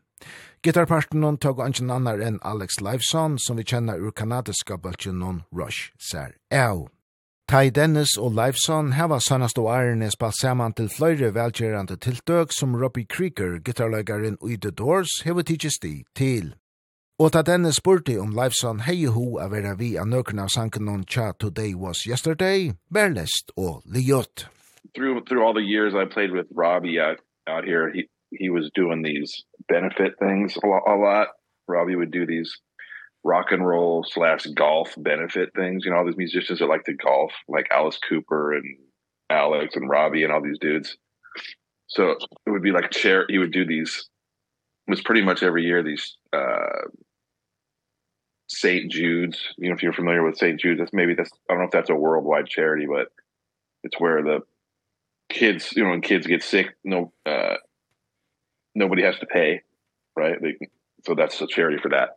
[0.63, 5.43] Gitarparten hon tog anken annar enn Alex Lifeson, som vi kjenner ur kanadiska bølgen hon
[5.53, 6.89] Rush Ser Au.
[7.49, 12.75] Ty Dennis og Lifeson hava sannast og ærene spalt saman til fløyre velgjerande tiltøk som
[12.75, 16.55] Robbie Krieger, gitarløygaren i The Doors, hava tidsist i til.
[17.15, 20.89] Og ta denne spurte om Leifson hei ho a vera vi av nøkna av sanken
[20.91, 24.49] on Cha Today Was Yesterday, Berlest og Liot.
[24.97, 28.69] Through, through all the years I played with Robbie out, out here, he, he was
[28.75, 29.31] doing these
[29.69, 31.29] benefit things a lot, a lot.
[31.69, 32.51] Robbie would do these
[33.23, 35.85] rock and roll slash golf benefit things.
[35.85, 38.65] You know, all these musicians that like to golf, like Alice Cooper and
[39.31, 40.97] Alex and Robbie and all these dudes.
[41.87, 44.09] So it would be like chair, he would do these
[44.87, 46.89] was pretty much every year these uh
[48.49, 48.91] St.
[48.91, 50.61] Jude's, you know if you're familiar with St.
[50.61, 53.09] Jude's, that's maybe that's I don't know if that's a worldwide charity, but
[53.83, 54.41] it's where the
[55.29, 57.57] kids, you know, when kids get sick, no uh
[58.75, 59.63] nobody has to pay,
[60.17, 60.37] right?
[60.41, 60.57] They
[61.05, 62.11] so that's a charity for that.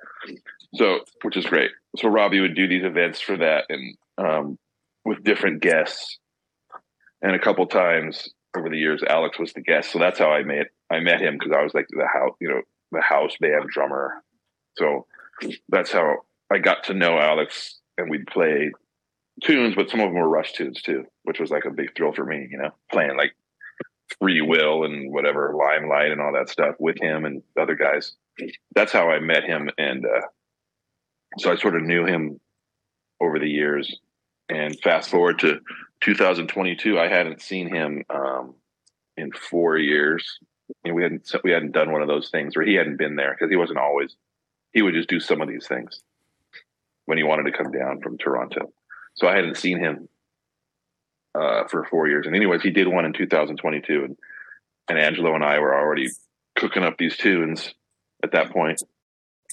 [0.76, 1.72] So, which is great.
[1.98, 4.60] So Robbie would do these events for that and um
[5.06, 6.20] with different guests.
[7.22, 10.44] And a couple times over the years Alex was the guest so that's how I
[10.44, 13.70] met I met him cuz I was like the house you know the house band
[13.70, 14.24] drummer.
[14.78, 15.06] So
[15.70, 18.72] that's how I got to know Alex and we'd play
[19.44, 22.14] tunes but some of them were rush tunes too which was like a big thrill
[22.14, 23.36] for me you know playing like
[24.20, 28.14] free will and whatever limelight and all that stuff with him and other guys.
[28.74, 30.28] That's how I met him and uh
[31.38, 32.40] so I sort of knew him
[33.22, 34.00] over the years.
[34.50, 35.60] And fast forward to
[36.02, 38.56] 2022 I hadn't seen him um
[39.16, 40.40] in 4 years.
[40.84, 43.36] And we hadn't we hadn't done one of those things where he hadn't been there
[43.36, 44.16] cuz he wasn't always
[44.74, 46.04] he would just do some of these things
[47.06, 48.74] when he wanted to come down from Toronto.
[49.16, 50.10] So I hadn't seen him
[51.36, 52.28] uh for 4 years.
[52.28, 54.18] And anyways he did one in 2022 and
[54.90, 56.10] and Angelo and I were already
[56.56, 57.74] cooking up these tunes
[58.24, 58.82] at that point.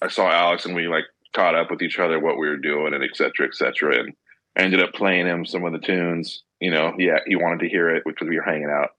[0.03, 2.95] I saw Alex and we like caught up with each other what we were doing
[2.95, 4.15] and et cetera et cetera and
[4.57, 7.69] I ended up playing him some of the tunes, you know, yeah, he wanted to
[7.69, 8.91] hear it because we were hanging out.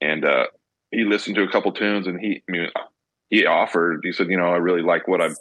[0.00, 0.46] And uh
[0.90, 2.68] he listened to a couple tunes and he I mean
[3.28, 5.36] he offered, he said, you know, I really like what I'm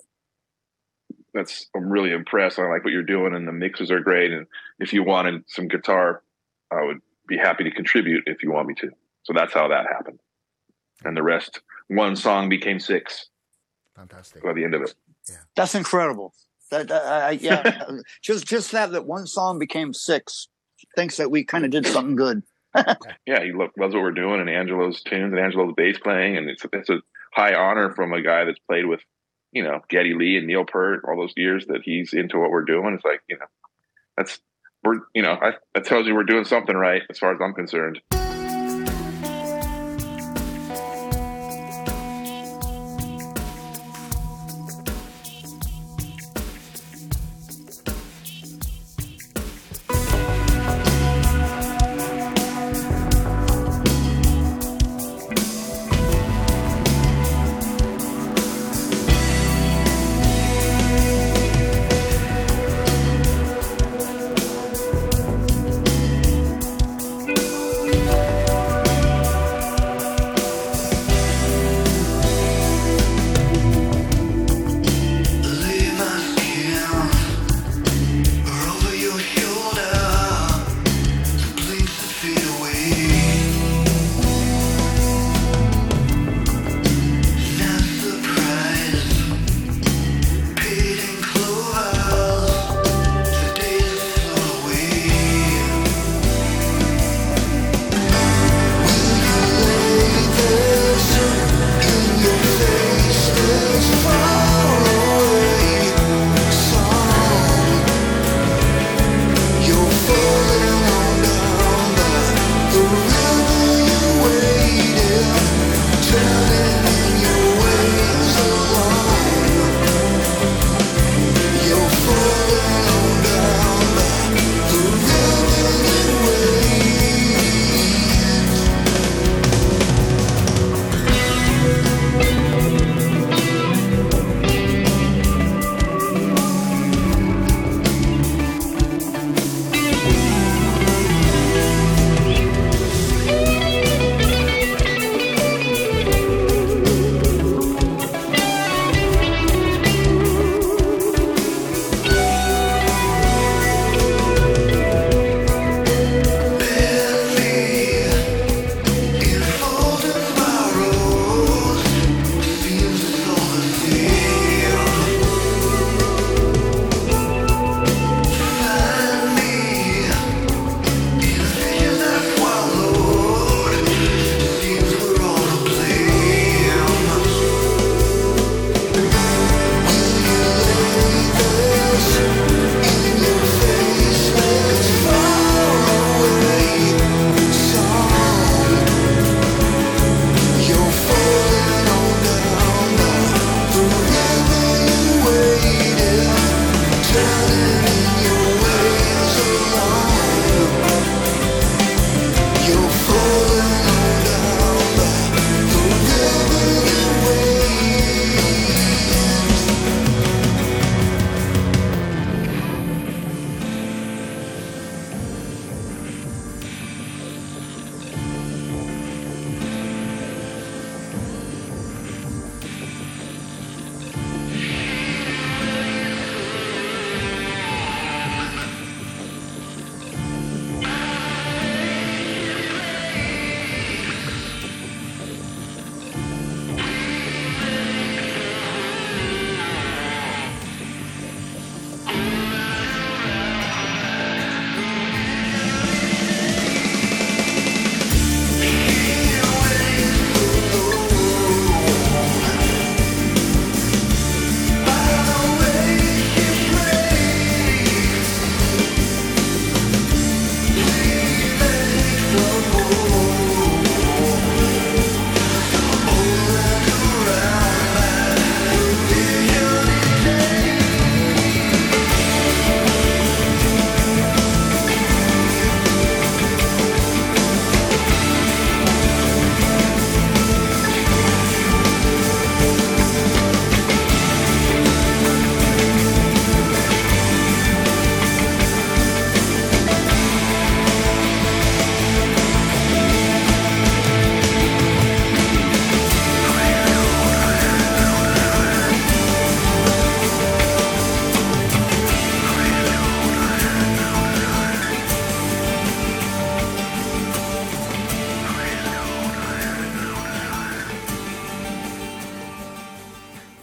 [1.34, 2.60] that's I'm really impressed.
[2.60, 4.48] I like what you're doing and the mixes are great and
[4.80, 6.24] if you wanted some guitar,
[6.72, 8.92] I would be happy to contribute if you want me to.
[9.24, 10.20] So that's how that happened.
[11.04, 13.28] And the rest one song became six.
[13.96, 14.42] Fantastic.
[14.44, 14.96] By the end of it.
[15.30, 15.36] Yeah.
[15.56, 16.34] That's incredible.
[16.72, 17.84] That uh, yeah,
[18.24, 20.48] just just that that one song became six.
[20.96, 22.42] Thinks that we kind of did something good.
[23.26, 26.50] yeah, you look loves what we're doing and Angelo's tunes and Angelo's bass playing and
[26.50, 27.02] it's it's a
[27.34, 29.02] high honor from a guy that's played with,
[29.52, 32.64] you know, Geddy Lee and Neil Peart all those years that he's into what we're
[32.64, 32.94] doing.
[32.94, 33.46] It's like, you know,
[34.18, 34.40] that's
[34.84, 37.54] we're you know, I that tells you we're doing something right as far as I'm
[37.54, 38.02] concerned.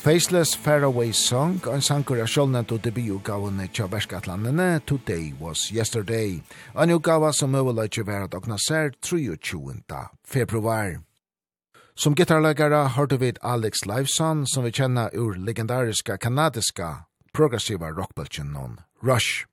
[0.09, 6.39] Faceless Faraway Song, en sankur av sjålnet og debutgavene tja verskatlandene Today Was Yesterday,
[6.73, 9.77] en utgava som øveløytje vera dagna sær 23.
[10.25, 11.03] februar.
[11.93, 17.05] Som gitarlegare hørte vi Alex Lifeson, som vi kjenner ur legendariska kanadiska
[17.35, 19.45] progressiva rockbøltjen non Rush.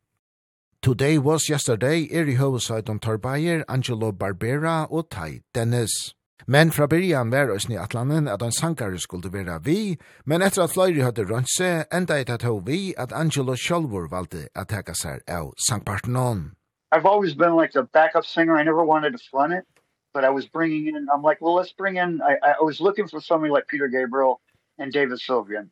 [0.82, 6.16] Today Was Yesterday er i høvesøyt om Torbayer, Angelo Barbera og Ty Dennis.
[6.48, 10.62] Men fra byrjan var oss i Atlanen at en sankare skulle være vi, men etter
[10.64, 14.94] at fløyri hadde rønt seg, enda et at vi at Angelo Kjolvor valgte at teka
[14.94, 16.52] seg av sangpartenon.
[16.92, 18.56] I've always been like a backup singer.
[18.56, 19.66] I never wanted to front it,
[20.14, 23.08] but I was bringing in, I'm like, well, let's bring in, I, I was looking
[23.08, 24.40] for somebody like Peter Gabriel
[24.78, 25.70] and David Sylvian.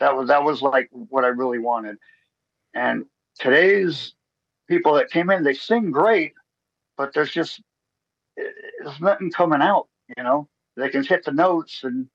[0.00, 1.96] That was, that was like what I really wanted.
[2.74, 3.06] And
[3.38, 4.14] today's
[4.68, 6.32] people that came in, they sing great,
[6.96, 7.62] but there's just,
[8.36, 9.86] there's nothing coming out
[10.16, 12.08] you know they can hit the notes and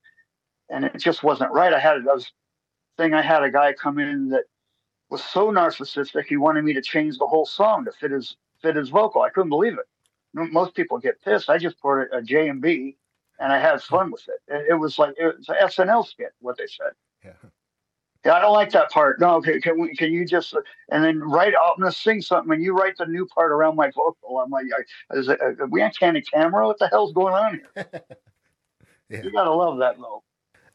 [0.69, 1.73] and it just wasn't right.
[1.73, 2.31] I had I was
[2.97, 4.45] thing i had a guy come in that
[5.09, 8.75] was so narcissistic he wanted me to change the whole song to fit his fit
[8.75, 9.21] his vocal.
[9.21, 9.85] I couldn't believe it.
[10.33, 11.49] Most people get pissed.
[11.49, 12.97] I just poured a j and b
[13.39, 14.65] and i had fun with it.
[14.69, 16.93] It was like it was an snl skit what they said.
[17.23, 17.49] Yeah.
[18.25, 19.19] Yeah, I don't like that part.
[19.19, 20.53] No, okay, can we, can you just
[20.91, 23.91] and then write out and sing something and you write the new part around my
[23.91, 24.39] vocal.
[24.39, 27.61] I'm like I, is it, uh, we on candy camera what the hell's going on
[27.75, 27.85] here?
[29.09, 29.23] yeah.
[29.23, 30.23] You got to love that though.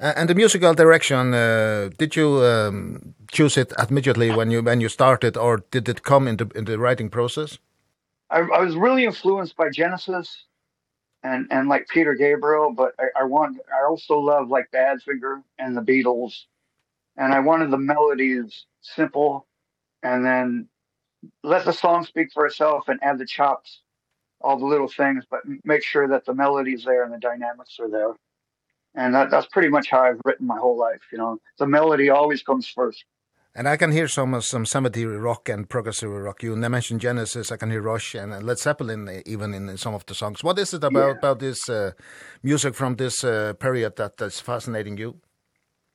[0.00, 4.80] Uh, and the musical direction uh, did you um, choose it immediately when you when
[4.80, 7.58] you started or did it come into in the writing process?
[8.30, 10.46] I I was really influenced by Genesis
[11.22, 15.76] and and like Peter Gabriel, but I I want I also love like Badfinger and
[15.76, 16.46] the Beatles
[17.16, 19.46] and I wanted the melodies simple
[20.02, 20.68] and then
[21.42, 23.80] let the song speak for itself and add the chops
[24.40, 27.88] all the little things but make sure that the melody's there and the dynamics are
[27.88, 28.12] there
[28.94, 32.10] and that that's pretty much how I've written my whole life you know the melody
[32.10, 33.04] always comes first
[33.54, 36.42] And I can hear some some cemetery rock and progressive rock.
[36.42, 39.94] You mentioned Genesis, I can hear Rush and, and Led Zeppelin even in, in some
[39.94, 40.42] of the songs.
[40.42, 41.18] What is it about yeah.
[41.18, 41.90] about this uh,
[42.42, 45.20] music from this uh, period that that's fascinating you?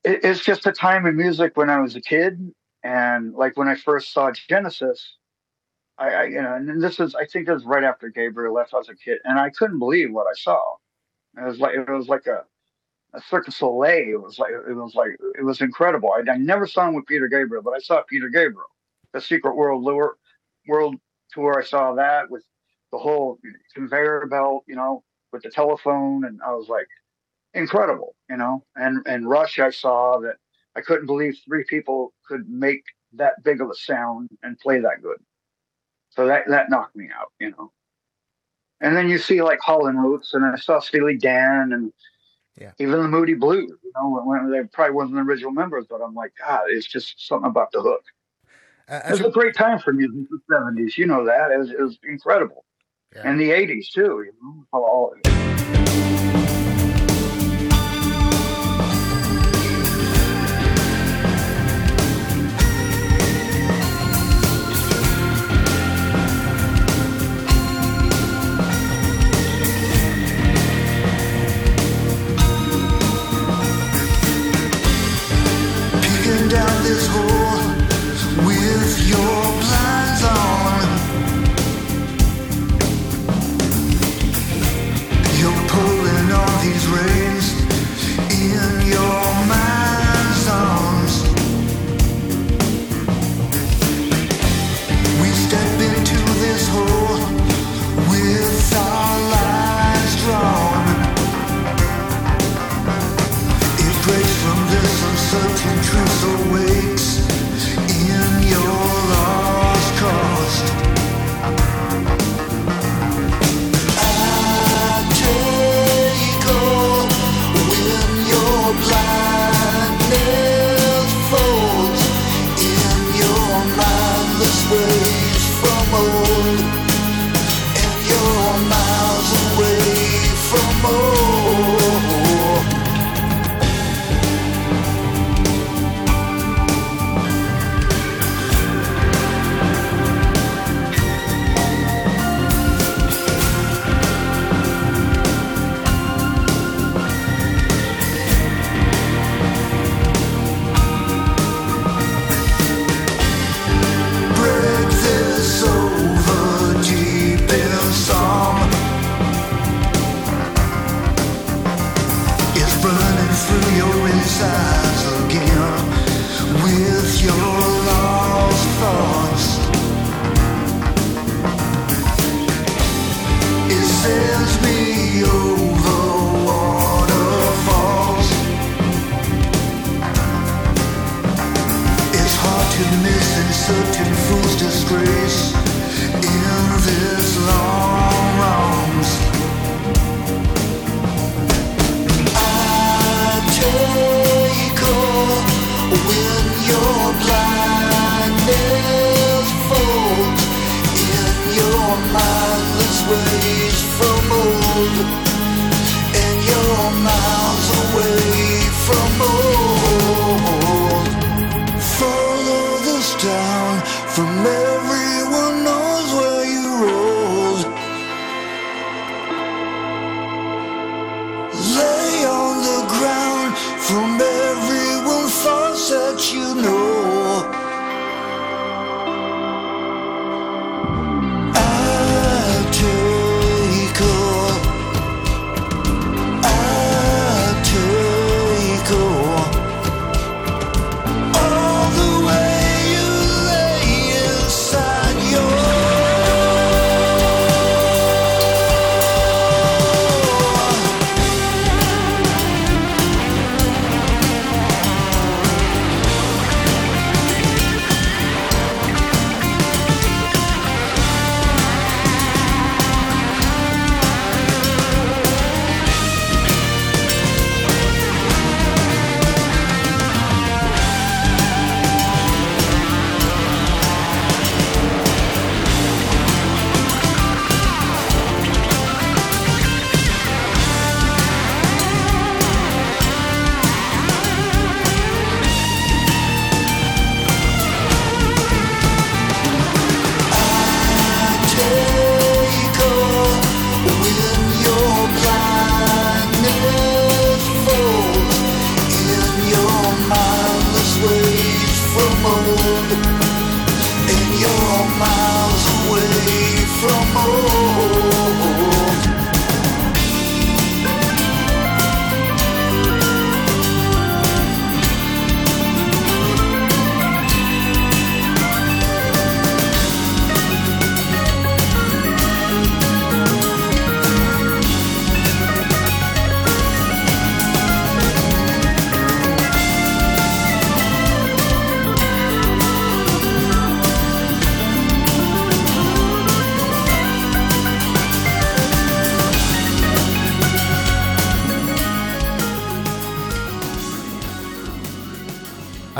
[0.07, 2.53] it, it's just a time in music when I was a kid
[2.83, 5.17] and like when I first saw Genesis
[5.97, 8.73] I, I you know and this is I think it was right after Gabriel left
[8.73, 10.75] I was a kid and I couldn't believe what I saw.
[11.37, 12.43] It was like it was like a
[13.13, 14.09] a Cirque du Soleil.
[14.09, 16.11] It was like it was like it was incredible.
[16.11, 18.69] I, I never saw him with Peter Gabriel but I saw Peter Gabriel.
[19.13, 20.17] The Secret World Lure
[20.67, 20.95] World
[21.33, 22.43] Tour I saw that with
[22.91, 23.39] the whole
[23.73, 25.03] conveyor belt you know
[25.33, 26.87] with the telephone and I was like
[27.57, 28.63] incredible, you know.
[28.75, 30.35] And and Rush I saw that
[30.75, 32.83] I couldn't believe three people could make
[33.13, 35.17] that big of a sound and play that good.
[36.09, 37.71] So that that knocked me out, you know.
[38.79, 41.91] And then you see like Holland Roots and I saw Steely Dan and
[42.59, 42.71] yeah.
[42.79, 46.13] even the Moody Blues, you know, when they probably wasn't the original members, but I'm
[46.13, 48.03] like, god, it's just something about the hook.
[48.89, 51.51] Uh, it was a great time for music in the 70s, you know that.
[51.51, 52.65] It was, it was incredible.
[53.15, 53.23] Yeah.
[53.25, 54.65] And the 80s too, you know.
[54.71, 55.56] All, all,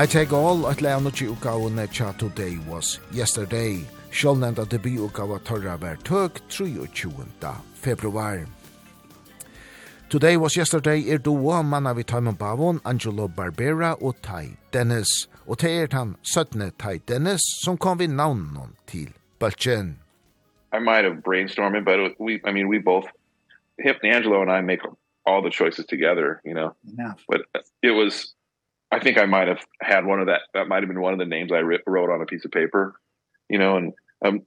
[0.09, 3.81] Take All, at leia nukki ukaone tja Today Was Yesterday.
[4.11, 7.51] Sjålnenda debi ukawa torra var tøk 23.
[7.75, 8.45] februar.
[10.09, 15.27] Today Was Yesterday er doa manna vi Taimon Bavon, Angelo Barbera og Tai Dennis.
[15.45, 16.71] Og te er han 17.
[16.79, 19.09] Tai Dennis som kom vi navnon til
[19.39, 19.97] Balchen.
[20.71, 23.05] I might have brainstormed, but we, I mean, we both,
[23.79, 24.79] Hip and Angelo and I make
[25.25, 26.73] all the choices together, you know.
[26.97, 27.13] Yeah.
[27.27, 27.41] But
[27.83, 28.36] it was
[28.91, 31.19] I think I might have had one of that that might have been one of
[31.19, 32.99] the names I wrote on a piece of paper
[33.49, 33.93] you know and
[34.25, 34.41] um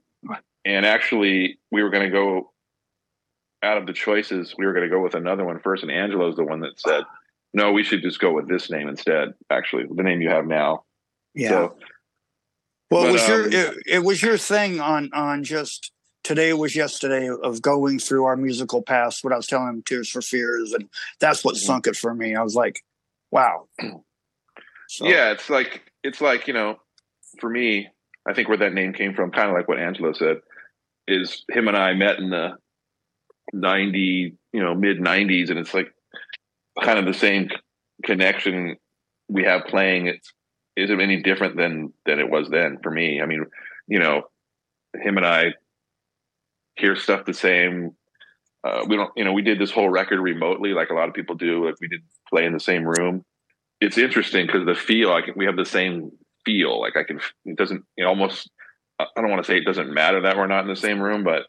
[0.65, 2.51] and actually we were going to go
[3.63, 6.35] out of the choices we were going to go with another one first and Angelo's
[6.35, 7.03] the one that said
[7.53, 10.83] no we should just go with this name instead actually the name you have now.
[11.33, 11.49] Yeah.
[11.49, 11.75] So,
[12.89, 15.91] well but, was um, your it, it was your thing on on just
[16.23, 20.09] today was yesterday of going through our musical past what I was telling him Tears
[20.09, 20.89] for Fears and
[21.19, 22.35] that's what sunk it for me.
[22.35, 22.83] I was like
[23.31, 23.67] wow.
[24.91, 25.07] So.
[25.07, 26.75] Yeah, it's like it's like, you know,
[27.39, 27.87] for me,
[28.27, 30.39] I think where that name came from, kind of like what Angelo said,
[31.07, 32.57] is him and I met in the
[33.53, 35.93] 90, you know, mid 90s and it's like
[36.83, 37.49] kind of the same
[38.03, 38.75] connection
[39.29, 40.19] we have playing it
[40.75, 43.21] isn't any different than than it was then for me.
[43.21, 43.45] I mean,
[43.87, 44.23] you know,
[44.93, 45.53] him and I
[46.75, 47.91] hear stuff the same
[48.65, 51.15] uh we don't you know we did this whole record remotely like a lot of
[51.15, 53.23] people do like we did play in the same room
[53.81, 56.11] it's interesting because the feel like we have the same
[56.45, 58.49] feel like I can it doesn't it almost
[58.99, 61.23] I don't want to say it doesn't matter that we're not in the same room
[61.23, 61.47] but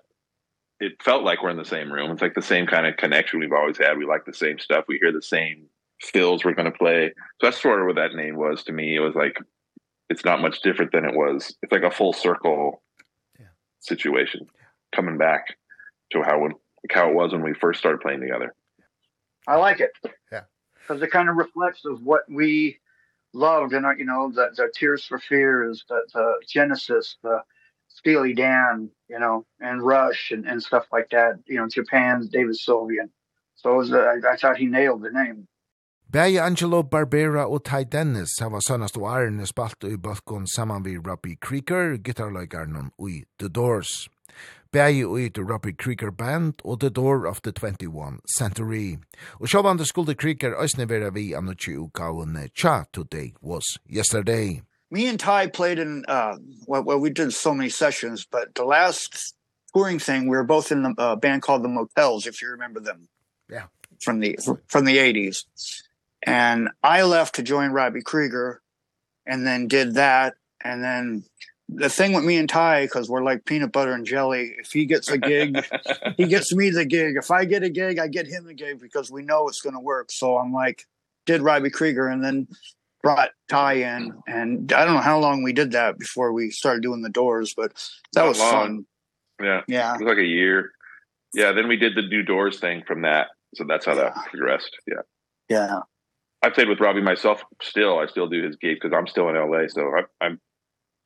[0.83, 2.11] it felt like we're in the same room.
[2.11, 3.97] It's like the same kind of connection we've always had.
[3.97, 4.87] We like the same stuff.
[4.89, 5.67] We hear the same
[6.01, 7.13] fills we're going to play.
[7.41, 8.97] So that's sort of what that name was to me.
[8.97, 9.37] It was like
[10.11, 11.55] it's not much different than it was.
[11.63, 12.83] It's like a full circle
[13.39, 13.47] yeah.
[13.79, 14.67] situation yeah.
[14.93, 15.57] coming back
[16.11, 16.53] to how when,
[16.91, 18.53] how it was when we first started playing together.
[19.47, 19.93] I like it
[20.93, 22.79] because it kind of reflects of what we
[23.33, 27.43] loved and you know the the tears for fears the the genesis the
[27.89, 32.55] steely dan you know and rush and and stuff like that you know japan's david
[32.55, 33.09] sylvian
[33.55, 35.49] so it was uh, i thought he nailed the name
[36.13, 41.07] Bæði Angelo Barbera og Ty Dennis hava sannast og Arne spalt i balkon saman við
[41.09, 44.12] Robbie Krieger, gitarløygarnen og i The Doors
[44.73, 48.99] bægi ui The Robbie Krieger Band og The Door of the 21 Century.
[49.41, 54.63] Og sjåvande skulde Krieger òsne vera vi anno tju ukaunne Cha Today Was Yesterday.
[54.91, 56.37] Me and Ty played in, uh,
[56.67, 59.35] well, well, we did so many sessions, but the last
[59.75, 62.81] touring thing, we were both in a uh, band called The Motels, if you remember
[62.81, 63.09] them.
[63.51, 63.67] Yeah.
[64.01, 65.45] From the, from the 80s.
[66.23, 68.63] And I left to join Robbie Krieger
[69.27, 70.35] and then did that.
[70.63, 71.25] And then
[71.75, 74.55] the thing with me and Ty cuz we're like peanut butter and jelly.
[74.59, 75.65] If he gets a gig,
[76.17, 77.17] he gets me the gig.
[77.17, 79.75] If I get a gig, I get him the gig because we know it's going
[79.75, 80.11] to work.
[80.11, 80.87] So I'm like
[81.27, 82.49] did Robbie Krieger and then
[83.03, 86.83] brought Ty in and I don't know how long we did that before we started
[86.83, 87.75] doing the doors, but
[88.13, 88.51] that Not was long.
[88.51, 88.87] fun.
[89.41, 89.61] Yeah.
[89.69, 89.95] Yeah.
[89.95, 90.73] It was like a year.
[91.35, 93.29] Yeah, then we did the New Doors thing from that.
[93.55, 94.13] So that's how yeah.
[94.15, 94.77] that progressed.
[94.87, 95.03] Yeah.
[95.49, 95.79] Yeah.
[96.43, 97.99] I played with Robbie myself still.
[97.99, 100.41] I still do his gig cuz I'm still in LA, so I I'm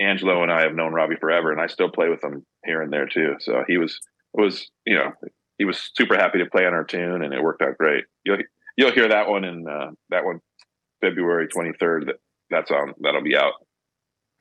[0.01, 2.93] Angelo and I have known Robbie forever and I still play with him here and
[2.93, 3.37] there too.
[3.41, 4.01] So he was
[4.33, 5.13] was, you know,
[5.59, 8.05] he was super happy to play on our tune and it worked out great.
[8.25, 8.39] You'll
[8.77, 10.41] you'll hear that one in uh that one
[11.01, 12.17] February 23rd that
[12.51, 13.53] that's on that'll be out.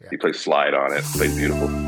[0.02, 0.10] Yeah.
[0.12, 1.04] He plays slide on it.
[1.04, 1.85] Plays beautiful.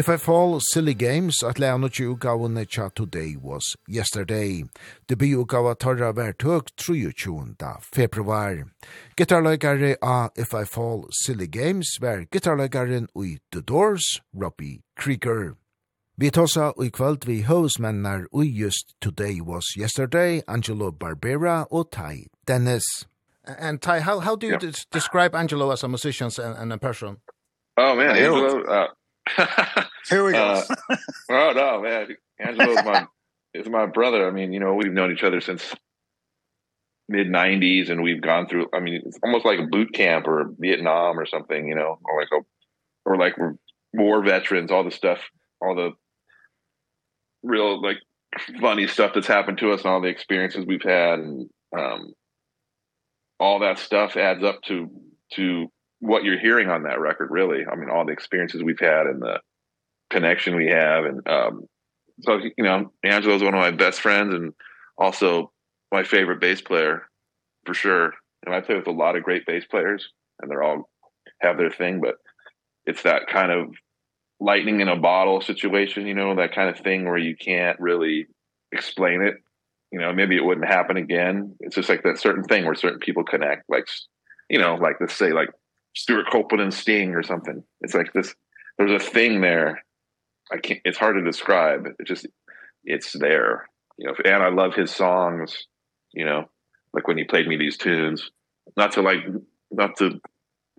[0.00, 4.64] If I Fall Silly Games at leia nukki ugaunne tja Today Was Yesterday.
[5.06, 7.54] Debi ugaua torra vær tøk 23.
[7.82, 8.64] februar.
[9.18, 15.56] Gitarløygare a If I Fall Silly Games vær gitarløygaren ui The Doors, Robbie Krieger.
[16.16, 22.24] Vi tossa ui kvöld vi hovsmennar ui just Today Was Yesterday, Angelo Barbera og Tai
[22.46, 23.04] Dennis.
[23.44, 24.72] And Tai, how, how do you yeah.
[24.90, 27.18] describe Angelo as a musician and, and a person?
[27.76, 28.88] Oh man, Angelo, uh,
[30.08, 30.62] Here we go.
[30.90, 30.96] uh,
[31.30, 32.16] oh no, man.
[32.38, 33.06] Angelo's my
[33.54, 34.26] is my brother.
[34.26, 35.74] I mean, you know, we've known each other since
[37.08, 40.52] mid 90s and we've gone through I mean, it's almost like a boot camp or
[40.58, 42.44] Vietnam or something, you know, or like a
[43.04, 43.54] or like we're
[43.92, 45.20] war veterans, all the stuff,
[45.60, 45.90] all the
[47.42, 47.98] real like
[48.60, 52.12] funny stuff that's happened to us and all the experiences we've had and um
[53.40, 54.88] all that stuff adds up to
[55.32, 55.66] to
[56.00, 57.64] what you're hearing on that record really.
[57.70, 59.40] I mean all the experiences we've had and the
[60.10, 61.62] connection we have and um
[62.22, 64.52] so you know Angelo's one of my best friends and
[64.98, 65.52] also
[65.92, 67.02] my favorite bass player
[67.64, 68.12] for sure.
[68.44, 70.10] And I play with a lot of great bass players
[70.40, 70.88] and they're all
[71.40, 72.16] have their thing but
[72.86, 73.74] it's that kind of
[74.40, 78.26] lightning in a bottle situation you know that kind of thing where you can't really
[78.72, 79.34] explain it.
[79.92, 81.56] You know maybe it wouldn't happen again.
[81.60, 83.86] It's just like that certain thing where certain people connect like
[84.48, 85.50] you know like let's say like
[85.94, 87.62] Stuart Copeland and Sting or something.
[87.80, 88.34] It's like this
[88.78, 89.84] there's a thing there.
[90.52, 91.86] I can't it's hard to describe.
[91.86, 92.26] It just
[92.84, 93.68] it's there.
[93.98, 95.66] You know, and I love his songs,
[96.12, 96.48] you know,
[96.94, 98.30] like when he played me these tunes.
[98.76, 99.18] Not to like
[99.70, 100.20] not to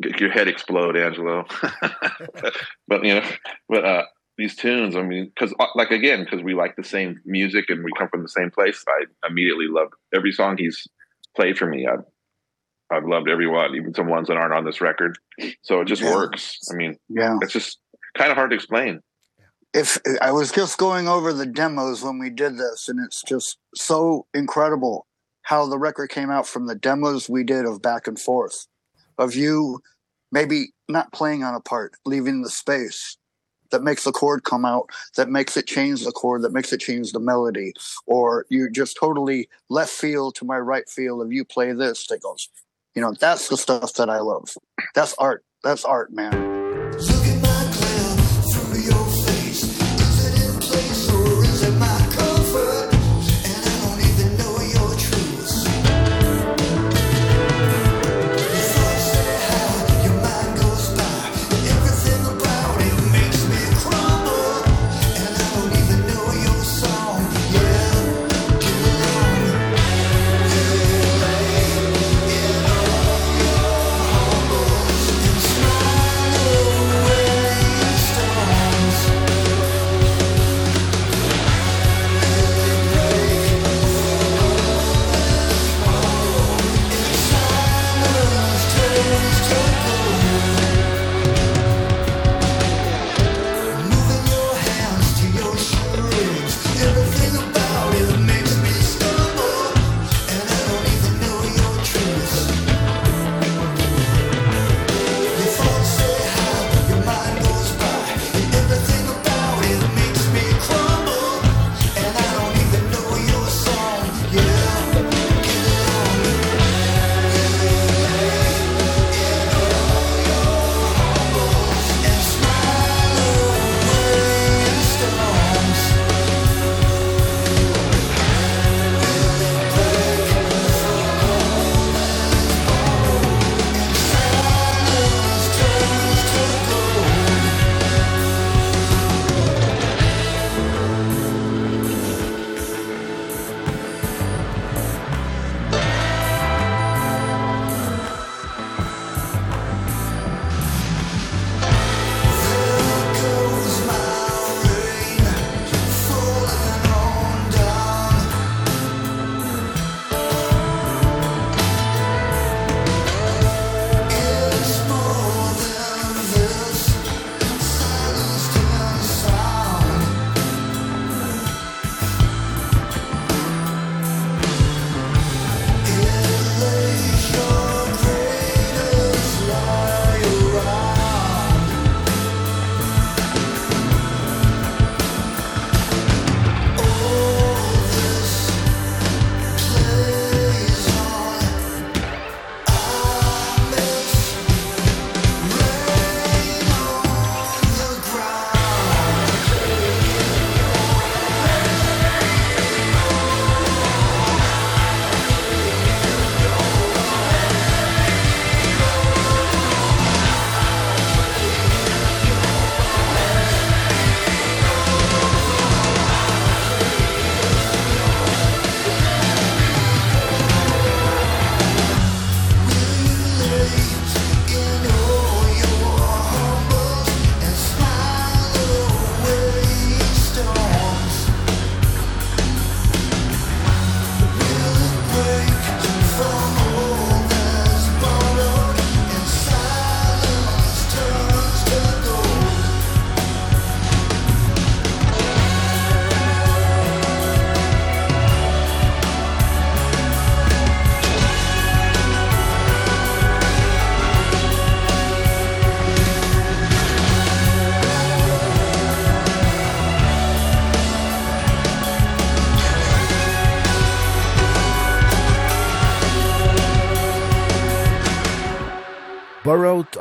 [0.01, 1.45] get your head explode, Angelo.
[2.87, 3.29] but, you know,
[3.69, 4.03] but uh
[4.37, 7.91] these tunes, I mean, cuz like again, cuz we like the same music and we
[7.97, 8.83] come from the same place.
[8.87, 10.87] I immediately love every song he's
[11.35, 11.85] played for me.
[11.87, 11.97] I
[12.91, 15.17] I've loved everyone, even some ones that aren't on this record.
[15.61, 16.13] So it just yeah.
[16.13, 16.59] works.
[16.71, 17.37] I mean, yeah.
[17.41, 17.79] It's just
[18.15, 19.01] kind of hard to explain.
[19.73, 23.57] If I was just going over the demos when we did this and it's just
[23.73, 25.07] so incredible
[25.43, 28.67] how the record came out from the demos we did of back and forth
[29.17, 29.81] of you
[30.31, 33.17] maybe not playing on a part, leaving the space
[33.71, 36.79] that makes the chord come out, that makes it change the chord, that makes it
[36.79, 37.73] change the melody,
[38.05, 42.21] or you just totally left field to my right field of you play this, that
[42.21, 42.49] goes
[42.95, 44.49] You know, that's the stuff that I love.
[44.95, 45.43] That's art.
[45.63, 46.50] That's art, man.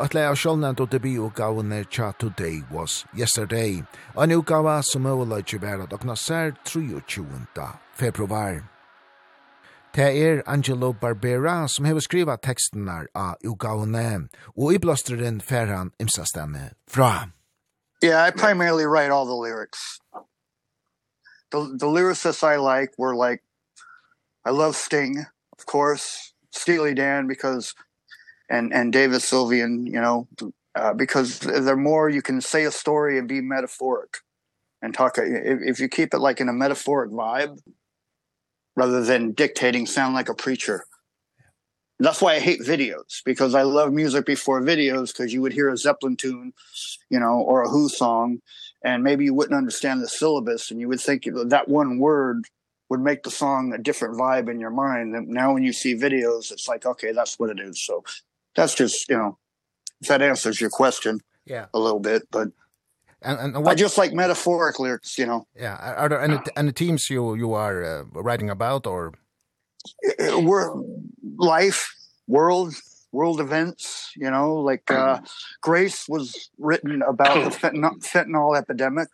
[0.01, 0.91] atle av sjålnant og
[1.35, 3.83] gavne Cha Today Was Yesterday,
[4.15, 7.25] og en utgave som overløyde bæra dokna sær 23.
[7.95, 8.63] februar.
[9.95, 16.71] Det er Angelo Barbera som hever skriva tekstene av utgavene, og i blåsteren færan imsastene
[16.89, 17.31] fra.
[18.03, 20.01] Yeah, I primarily write all the lyrics.
[21.51, 23.43] The, the lyricists I like were like,
[24.47, 25.27] I love Sting,
[25.59, 27.75] of course, Steely Dan, because
[28.51, 30.29] and and David Sylvian, you know,
[30.75, 34.19] uh, because the more you can say a story and be metaphoric
[34.83, 37.59] and talk if, if you keep it like in a metaphoric vibe
[38.77, 40.85] rather than dictating sound like a preacher.
[41.99, 45.69] That's why I hate videos because I love music before videos because you would hear
[45.69, 46.55] a Zeppelin tune,
[47.11, 48.41] you know, or a Who song
[48.83, 52.45] and maybe you wouldn't understand the syllabus and you would think that one word
[52.89, 55.95] would make the song a different vibe in your mind and now when you see
[55.95, 58.03] videos it's like okay that's what it is so
[58.57, 59.39] that's just you know
[60.01, 61.67] if that answers your question yeah.
[61.75, 62.49] a little bit but
[63.23, 65.47] and and, what, I just like metaphoric lyrics you know.
[65.55, 69.13] Yeah are there any any teams you you are uh, writing about or?
[70.19, 70.73] We're
[71.37, 71.95] life
[72.27, 72.75] world
[73.13, 75.21] world events you know like uh
[75.61, 79.09] grace was written about the fentanyl, fentanyl epidemic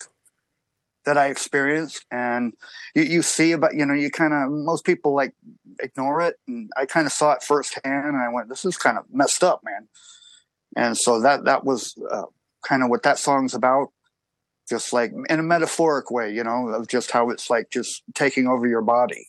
[1.07, 2.53] that I experienced and
[2.95, 5.33] you you see about you know you kind of most people like
[5.81, 8.99] ignore it and I kind of saw it firsthand and I went this is kind
[8.99, 9.89] of messed up man.
[10.77, 12.24] And so that that was uh,
[12.62, 13.89] kind of what that song's about
[14.69, 18.47] just like in a metaphoric way you know of just how it's like just taking
[18.47, 19.28] over your body.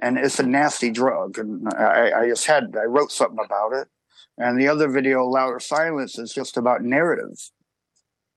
[0.00, 3.88] And it's a nasty drug and I I just had I wrote something about it.
[4.40, 7.50] And the other video louder silence is just about narrative.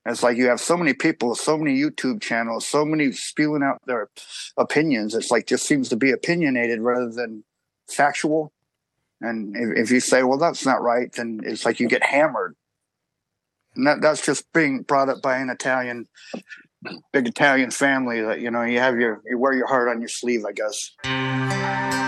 [0.06, 3.62] And it's like you have so many people, so many YouTube channels, so many spewing
[3.62, 4.10] out their
[4.58, 5.14] opinions.
[5.14, 7.44] It's like just seems to be opinionated rather than
[7.88, 8.52] factual.
[9.20, 12.56] And if, if you say, well, that's not right, then it's like you get hammered.
[13.76, 16.08] And that, that's just being brought up by an Italian,
[17.14, 20.10] big Italian family that, you know, you have your, you wear your heart on your
[20.10, 22.01] sleeve, I guess.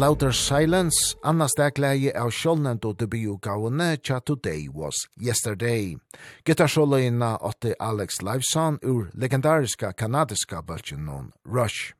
[0.00, 5.98] Louder Silence, Anna Stegleie av Sjolnendo debutgavene Cha Today Was Yesterday.
[6.44, 11.92] Gitarsoloina åtte Alex Liveson ur legendariska kanadiska bølgen non Rush.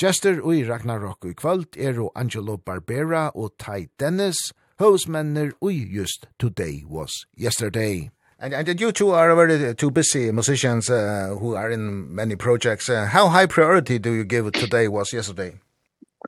[0.00, 4.36] Jester ui Ragnarok i kvöld er og Angelo Barbera og Ty Dennis,
[4.78, 8.10] hosmenner ui just Today Was Yesterday.
[8.38, 12.88] And, and you two are very two busy musicians uh, who are in many projects.
[12.88, 15.60] Uh, how high priority do you give today was yesterday?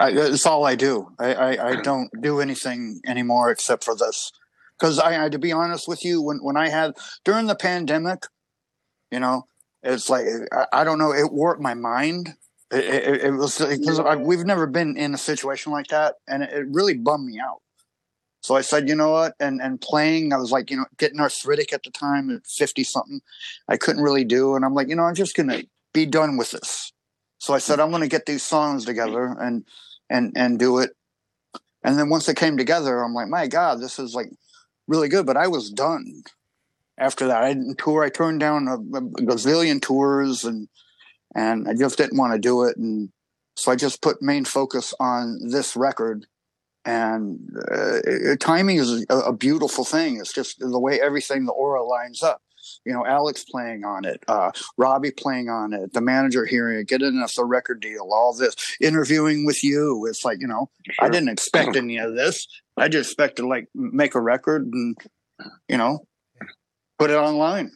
[0.01, 1.12] I, it's all I do.
[1.19, 4.33] I, I, I don't do anything anymore except for this.
[4.79, 6.95] Because I, I, to be honest with you, when, when I had,
[7.25, 8.25] during the pandemic,
[9.11, 9.47] you know,
[9.83, 12.31] it's like, I, I don't know, it warped my mind.
[12.73, 16.16] It, it, it was, because we've never been in a situation like that.
[16.27, 17.61] And it, it really bummed me out.
[18.43, 19.35] So I said, you know what?
[19.41, 22.85] And, and playing, I was like, you know, getting arthritic at the time at 50
[22.85, 23.21] something,
[23.69, 24.55] I couldn't really do.
[24.55, 26.93] And I'm like, you know, I'm just going to be done with this.
[27.39, 29.65] So I said, I'm going to get these songs together and,
[30.09, 30.90] and, and do it.
[31.82, 34.31] And then once it came together, I'm like, my God, this is like
[34.89, 35.27] really good.
[35.27, 36.23] But I was done
[36.98, 37.43] after that.
[37.43, 38.02] I didn't tour.
[38.02, 40.69] I turned down a, a gazillion tours and,
[41.35, 42.77] and I just didn't want to do it.
[42.77, 43.11] And
[43.56, 46.27] so I just put main focus on this record
[46.85, 47.40] and
[47.70, 50.19] uh, timing is a, a beautiful thing.
[50.19, 52.43] It's just the way everything, the aura lines up
[52.85, 56.89] you know Alex playing on it uh Robbie playing on it the manager hearing it
[56.89, 60.06] getting us a record deal all this interviewing with you.
[60.06, 61.06] It's like you know sure.
[61.06, 62.47] I didn't expect any of this.
[62.77, 64.97] I just expected to like make a record and
[65.69, 66.06] you know
[66.98, 67.73] put it online.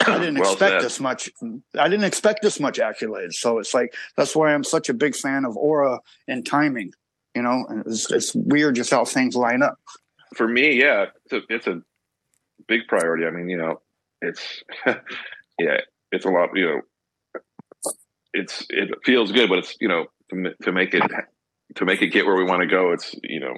[0.00, 0.82] I didn't well expect said.
[0.82, 1.30] this much
[1.78, 3.34] I didn't expect this much accolades.
[3.34, 6.92] So it's like that's why I'm such a big fan of aura and timing
[7.34, 9.78] you know and it's it's weird just how things line up.
[10.34, 11.82] For me yeah it's a, it's a
[12.66, 13.26] big priority.
[13.26, 13.80] I mean you know
[14.22, 14.62] it's
[15.58, 15.78] yeah,
[16.10, 16.80] it's a lot, you know,
[18.32, 21.02] it's it feels good, but it's, you know, to, to make it
[21.76, 23.54] to make it get where we want to go, it's, you know,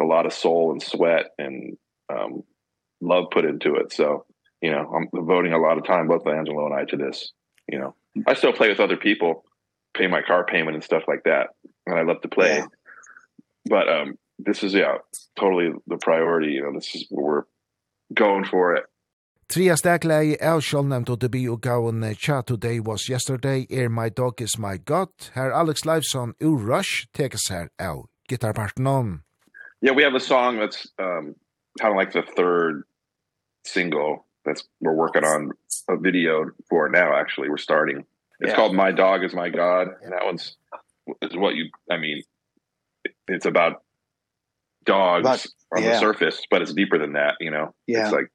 [0.00, 1.76] a lot of soul and sweat and
[2.12, 2.42] um
[3.00, 3.92] love put into it.
[3.92, 4.26] So,
[4.60, 7.32] you know, I'm devoting a lot of time both Angelo and I to this,
[7.68, 7.94] you know.
[8.26, 9.44] I still play with other people,
[9.94, 11.50] pay my car payment and stuff like that,
[11.86, 12.56] and I love to play.
[12.56, 12.66] Yeah.
[13.66, 14.96] But um this is yeah,
[15.38, 17.42] totally the priority, you know, this is we're
[18.14, 18.84] going for it
[19.50, 24.40] Tria stakleie er sjålnemt og debi og gaun Cha Today Was Yesterday er My Dog
[24.40, 25.10] Is My God.
[25.34, 29.24] Her Alex Leifson ur Rush tekes her av gitarparten om.
[29.82, 31.34] Yeah, we have a song that's um,
[31.80, 32.84] kind of like the third
[33.64, 35.50] single that's we're working on
[35.88, 38.06] a video for now actually we're starting
[38.38, 38.54] it's yeah.
[38.54, 40.56] called my dog is my god and that one's
[41.20, 42.22] is what you i mean
[43.28, 43.82] it's about
[44.84, 45.46] dogs about,
[45.76, 45.92] on yeah.
[45.92, 48.04] the surface but it's deeper than that you know yeah.
[48.04, 48.30] it's like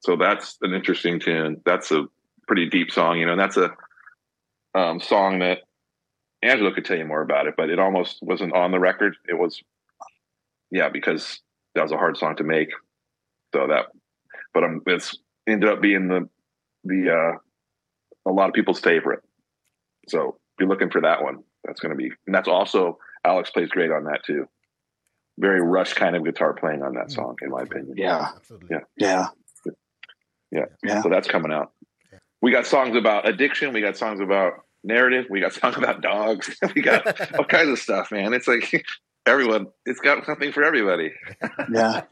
[0.00, 1.60] so that's an interesting tune.
[1.64, 2.06] That's a
[2.46, 3.70] pretty deep song you know and that's a
[4.74, 5.58] um song that
[6.42, 9.16] Angelo could tell you more about it but it almost wasn't on the record.
[9.28, 9.60] It was
[10.70, 11.40] yeah because
[11.74, 12.70] that was a hard song to make.
[13.54, 13.86] So that
[14.54, 15.18] but um it's
[15.48, 16.28] ended up being the
[16.84, 17.38] the uh
[18.28, 19.20] a lot of people's favorite.
[20.08, 23.70] So be looking for that one that's going to be and that's also Alex plays
[23.70, 24.48] great on that too.
[25.38, 27.94] Very rush kind of guitar playing on that song in my opinion.
[27.96, 28.30] Yeah.
[28.70, 28.80] Yeah.
[28.96, 29.26] Yeah.
[30.50, 30.66] Yeah.
[30.82, 31.02] yeah.
[31.02, 31.72] So that's coming out.
[32.42, 33.72] We got songs about addiction.
[33.72, 35.26] We got songs about narrative.
[35.28, 36.56] We got songs about dogs.
[36.74, 38.32] we got all kinds of stuff, man.
[38.32, 38.84] It's like
[39.26, 41.12] everyone, it's got something for everybody.
[41.72, 42.02] yeah.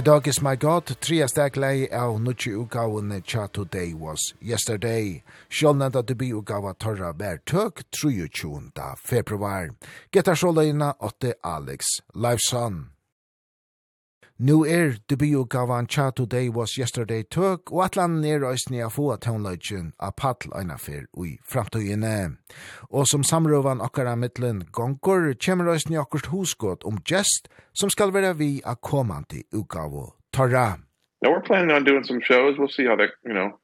[0.00, 5.22] My Dog Is My God, tria stek lei av nutje ugaunne tja Today Was Yesterday.
[5.50, 8.96] Sjålnanda debi ugaua torra bær tøk 23.
[8.96, 9.74] februar.
[10.10, 12.86] Geta sjåleina 8 Alex Lifeson.
[14.42, 19.90] Nu er debutgavan Cha Today Was Yesterday tøk, og atlan er røysni a få toneløgjen
[20.00, 22.38] a paddl eina fyr ui framtøyene.
[22.88, 28.32] Og som samrøvan okkara mittlen gonger, kjemmer røysni okkurt husgått om gest, som skal være
[28.38, 30.78] vi a komandi ugavo torra.
[31.20, 33.60] Now we're planning on doing some shows, we'll see how that, you know,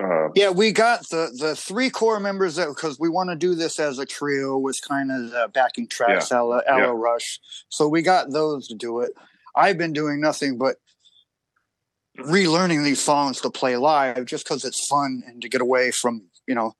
[0.00, 3.56] Uh, yeah, we got the the three core members that because we want to do
[3.56, 6.92] this as a trio was kind of the backing tracks yeah, Ella, Ella yeah.
[6.94, 7.40] Rush.
[7.68, 9.10] So we got those to do it.
[9.58, 10.76] I've been doing nothing but
[12.18, 16.28] relearning these songs to play live just cuz it's fun and to get away from,
[16.46, 16.74] you know,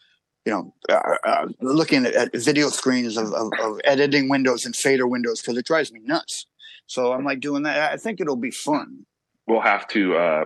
[0.44, 4.74] you know, uh, uh, looking at, at video screens of of of editing windows and
[4.74, 6.46] fader windows cuz it drives me nuts.
[6.86, 7.92] So I'm like doing that.
[7.92, 9.06] I think it'll be fun.
[9.46, 10.44] We'll have to uh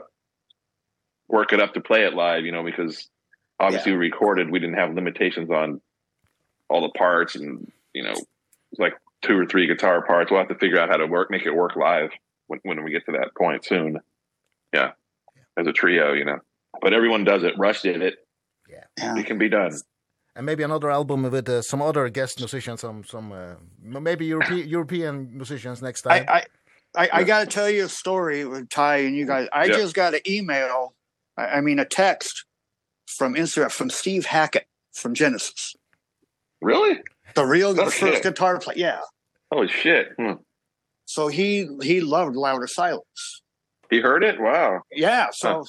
[1.29, 3.09] work it up to play it live, you know, because
[3.59, 3.99] obviously yeah.
[3.99, 5.81] we recorded, we didn't have limitations on
[6.69, 10.31] all the parts and, you know, it's like two or three guitar parts.
[10.31, 12.11] We'll have to figure out how to work, make it work live
[12.47, 13.99] when, when we get to that point soon.
[14.73, 14.93] Yeah.
[15.37, 15.43] yeah.
[15.57, 16.39] As a trio, you know,
[16.81, 17.55] but everyone does it.
[17.59, 18.17] Rush did it.
[18.69, 19.17] Yeah.
[19.17, 19.73] It can be done.
[20.35, 24.69] And maybe another album with uh, some other guest musicians, some, some, uh, maybe European,
[24.77, 26.25] European musicians next time.
[26.27, 26.45] I, I,
[26.95, 29.49] I, I got to tell you a story with Ty and you guys.
[29.53, 29.75] I yeah.
[29.75, 30.95] just got an email,
[31.37, 32.45] I, I mean a text
[33.07, 35.75] from Instagram from Steve Hackett from Genesis.
[36.63, 37.03] Really?
[37.35, 38.79] The real oh, the first guitar player.
[38.79, 39.01] Yeah.
[39.51, 40.09] Oh shit.
[40.19, 40.33] Hmm.
[41.05, 43.43] So he he loved Louder Silence.
[43.91, 44.41] He heard it?
[44.41, 44.81] Wow.
[44.91, 45.65] Yeah, so huh.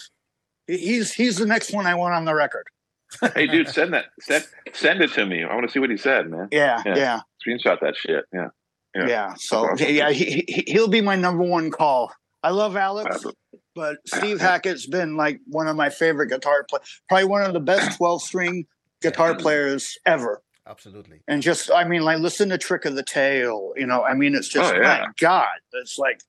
[0.67, 2.65] he's he's the next one I want on the record.
[3.35, 5.43] hey dude, send that send send it to me.
[5.43, 6.47] I want to see what he said, man.
[6.51, 6.95] Yeah, yeah.
[6.95, 7.19] yeah.
[7.45, 8.25] Screenshot that shit.
[8.33, 8.47] Yeah.
[8.95, 9.07] Yeah.
[9.07, 9.87] yeah so awesome.
[9.89, 12.13] yeah, he, he he'll be my number one call.
[12.43, 13.25] I love Alex,
[13.73, 17.59] but Steve Hackett's been like one of my favorite guitar players, probably one of the
[17.59, 18.65] best 12 string
[19.01, 20.41] guitar players ever.
[20.67, 21.21] Absolutely.
[21.27, 24.33] And just I mean like listen to Trick of the Tail, you know, I mean
[24.35, 25.05] it's just oh, yeah.
[25.05, 26.21] my god, it's like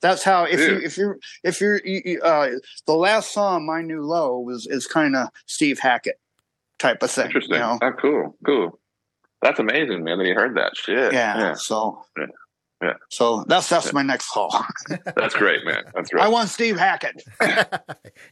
[0.00, 0.66] that's how if yeah.
[0.66, 2.50] you if you if you're you, uh
[2.86, 6.18] the last song My New Low was is kind of Steve Hackett
[6.78, 7.54] type of thing, Interesting.
[7.54, 7.78] you know.
[7.82, 8.36] Oh cool.
[8.44, 8.78] Cool.
[9.42, 10.18] That's amazing, man.
[10.18, 11.12] That you heard that shit.
[11.12, 11.38] Yeah.
[11.38, 11.54] yeah.
[11.54, 12.26] So yeah.
[12.82, 12.92] Yeah.
[13.08, 14.64] So that's that's my next call.
[15.16, 15.84] that's great, man.
[15.94, 16.24] That's right.
[16.24, 17.22] I want Steve Hackett.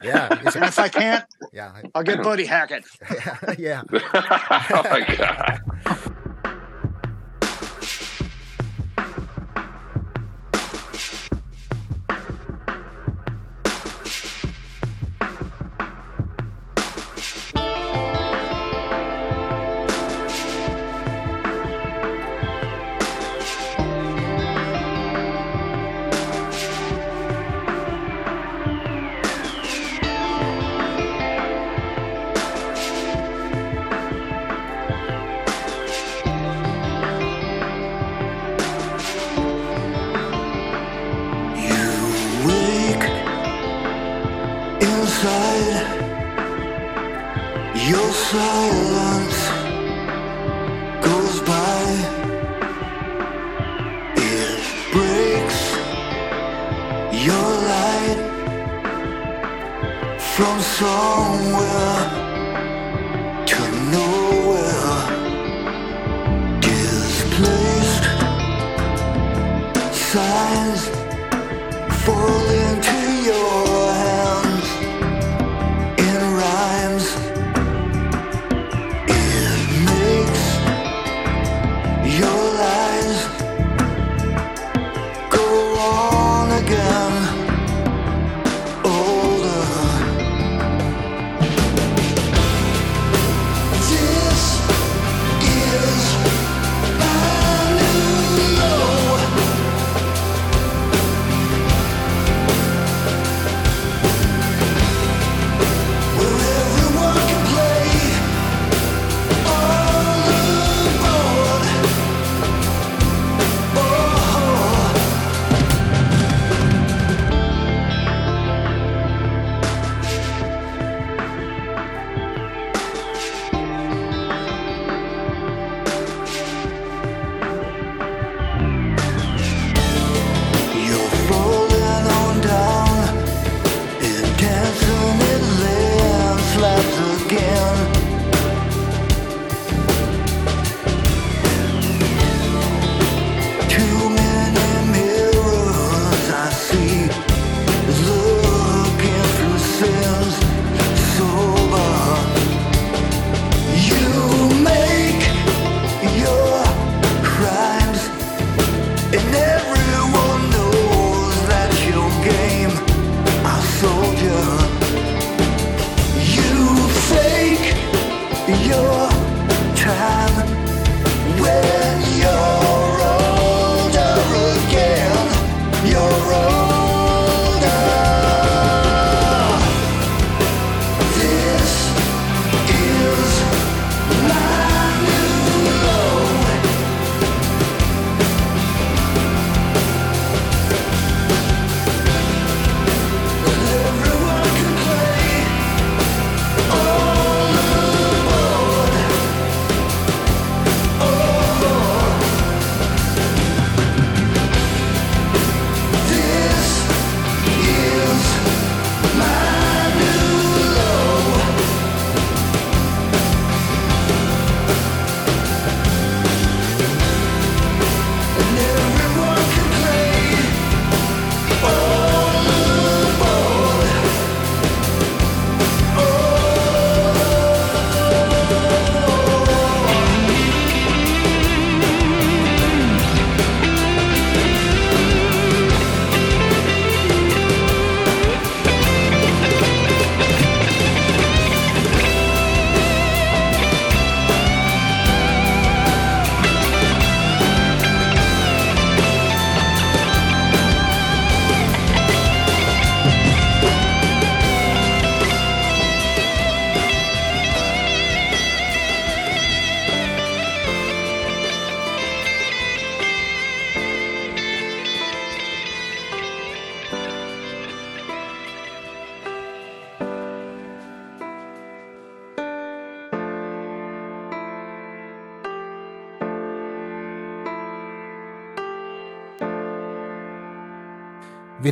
[0.03, 0.29] yeah.
[0.31, 2.85] And if I can't, yeah, I'll get Buddy Hackett.
[3.59, 3.83] yeah.
[3.93, 6.11] oh my god.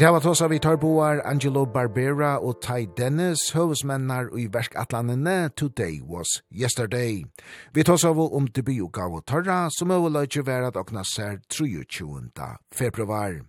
[0.08, 6.40] hava tosa vi tar boar Angelo Barbera og Ty Dennis, høvesmennar i verkatlanene Today Was
[6.50, 7.22] Yesterday.
[7.74, 11.38] Vi tosa vi om debi og gav og tarra, som øveløyge vera at okna ser
[11.50, 12.32] 23.
[12.74, 13.44] februar.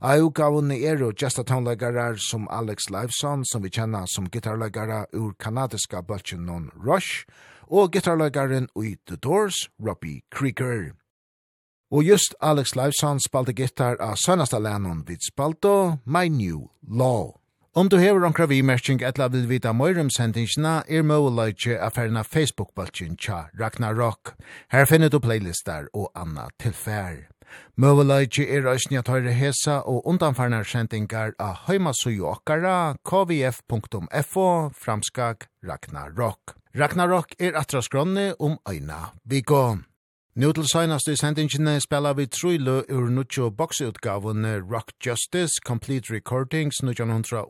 [0.00, 5.34] Au gavunne er jo gesta tonlegarar som Alex Lifeson, som vi kjenner som gitarleggare ur
[5.38, 7.26] kanadiska bøltjen non Rush,
[7.66, 10.94] og gitarleggaren ui The Doors, Robbie Krieger.
[11.90, 17.40] Og just Alex Leifson spalte gitar av sønnasta lennon vid spalto My New Law.
[17.74, 23.50] Om du hever omkra vimerking etla vil vita møyrum sendingsina, er møyleitje a Facebook-baltjen tja
[23.58, 24.34] Ragnarok.
[24.70, 27.26] Her finner du playlistar og anna tilfær.
[27.76, 36.54] Møyleitje er òsni at høyre hesa og undanfarnar sendingar av heimasuyo okkara kvf.fo framskag Ragnarok.
[36.74, 39.42] Ragnarok er atras gronni om øyna vi
[40.36, 46.78] Nú til seinast i sendingene spela vi trúlu ur nutjo boksutgaven Rock Justice, Complete Recordings,
[46.84, 47.42] 1903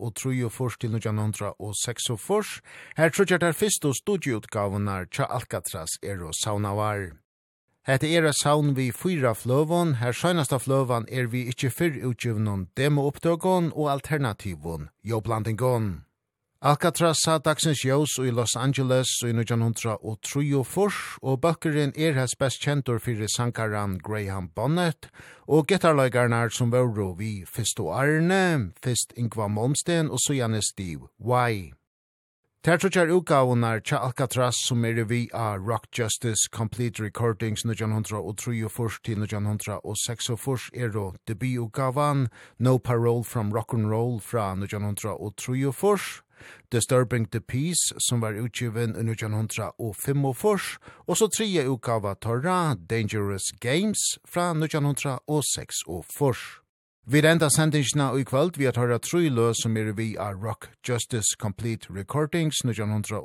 [0.80, 2.62] til 1906.
[2.96, 7.12] Her trúkjar der fyrst og studioutgavene tja Alcatraz er og saunavar.
[7.86, 13.72] Hette er saun vi fyra fløvon, her seinasta fløvan er vi ikkje fyrr utgjøvnun demo-opptøkon
[13.76, 16.09] og alternativon, jobblandingon.
[16.62, 19.94] Alcatraz sa dagsins jøs i Los Angeles i 1903
[21.22, 25.08] og bøkkerinn er hans best kjentur fyrir sankaran Graham Bonnet
[25.48, 31.08] og getarløygarnar som vore vi fyrst og Arne, fyrst Ingvar Molmsten og så Janne Steve
[31.16, 31.72] Why.
[32.60, 38.20] Tertrutjar utgavunar tja Alcatraz som er vi av Rock Justice Complete Recordings 1903
[39.00, 40.28] til 1906
[40.76, 42.28] er og debututgavan
[42.58, 46.20] No Parole from Rock'n'Roll fra 1903
[46.72, 50.24] Disturbing the Peace, som var utgiven i 1905,
[51.06, 56.60] og så tredje utgava Torra, Dangerous Games, fra 1946.
[57.06, 60.68] Vi enda sendingsna i kvöld vi har høyra tru lø som er vi av Rock
[60.88, 63.22] Justice Complete Recordings 1903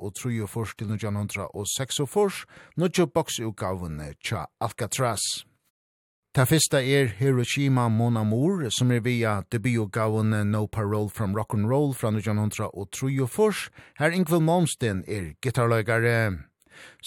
[0.79, 2.09] til 1906 og
[2.79, 5.45] 1906 boksutgavene tja Alcatraz.
[6.35, 11.69] Ta fyrsta er Hiroshima Mon Amour, som er via debutgavene No Parole from Rock and
[11.69, 13.69] Roll fra 1903.
[13.99, 16.33] Her Ingvild Malmsten er gitarløygare.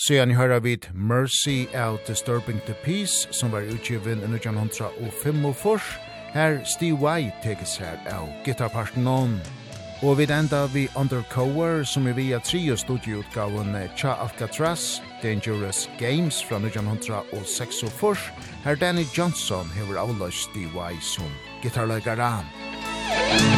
[0.07, 5.45] Søgjani høyra vid Mercy of Disturbing the Peace, som var utgiven i 1905.
[6.33, 9.41] Her Steve White tekes her av gitarparten noen.
[10.03, 16.57] Og vi enda vi Undercover, som er via trio studieutgaven Cha Alcatraz, Dangerous Games fra
[16.57, 18.31] 1906 og fors,
[18.65, 21.01] her Danny Johnson hever avløst D.Y.
[21.01, 21.31] som
[21.63, 22.45] gitarløygaran.
[23.29, 23.58] Musikk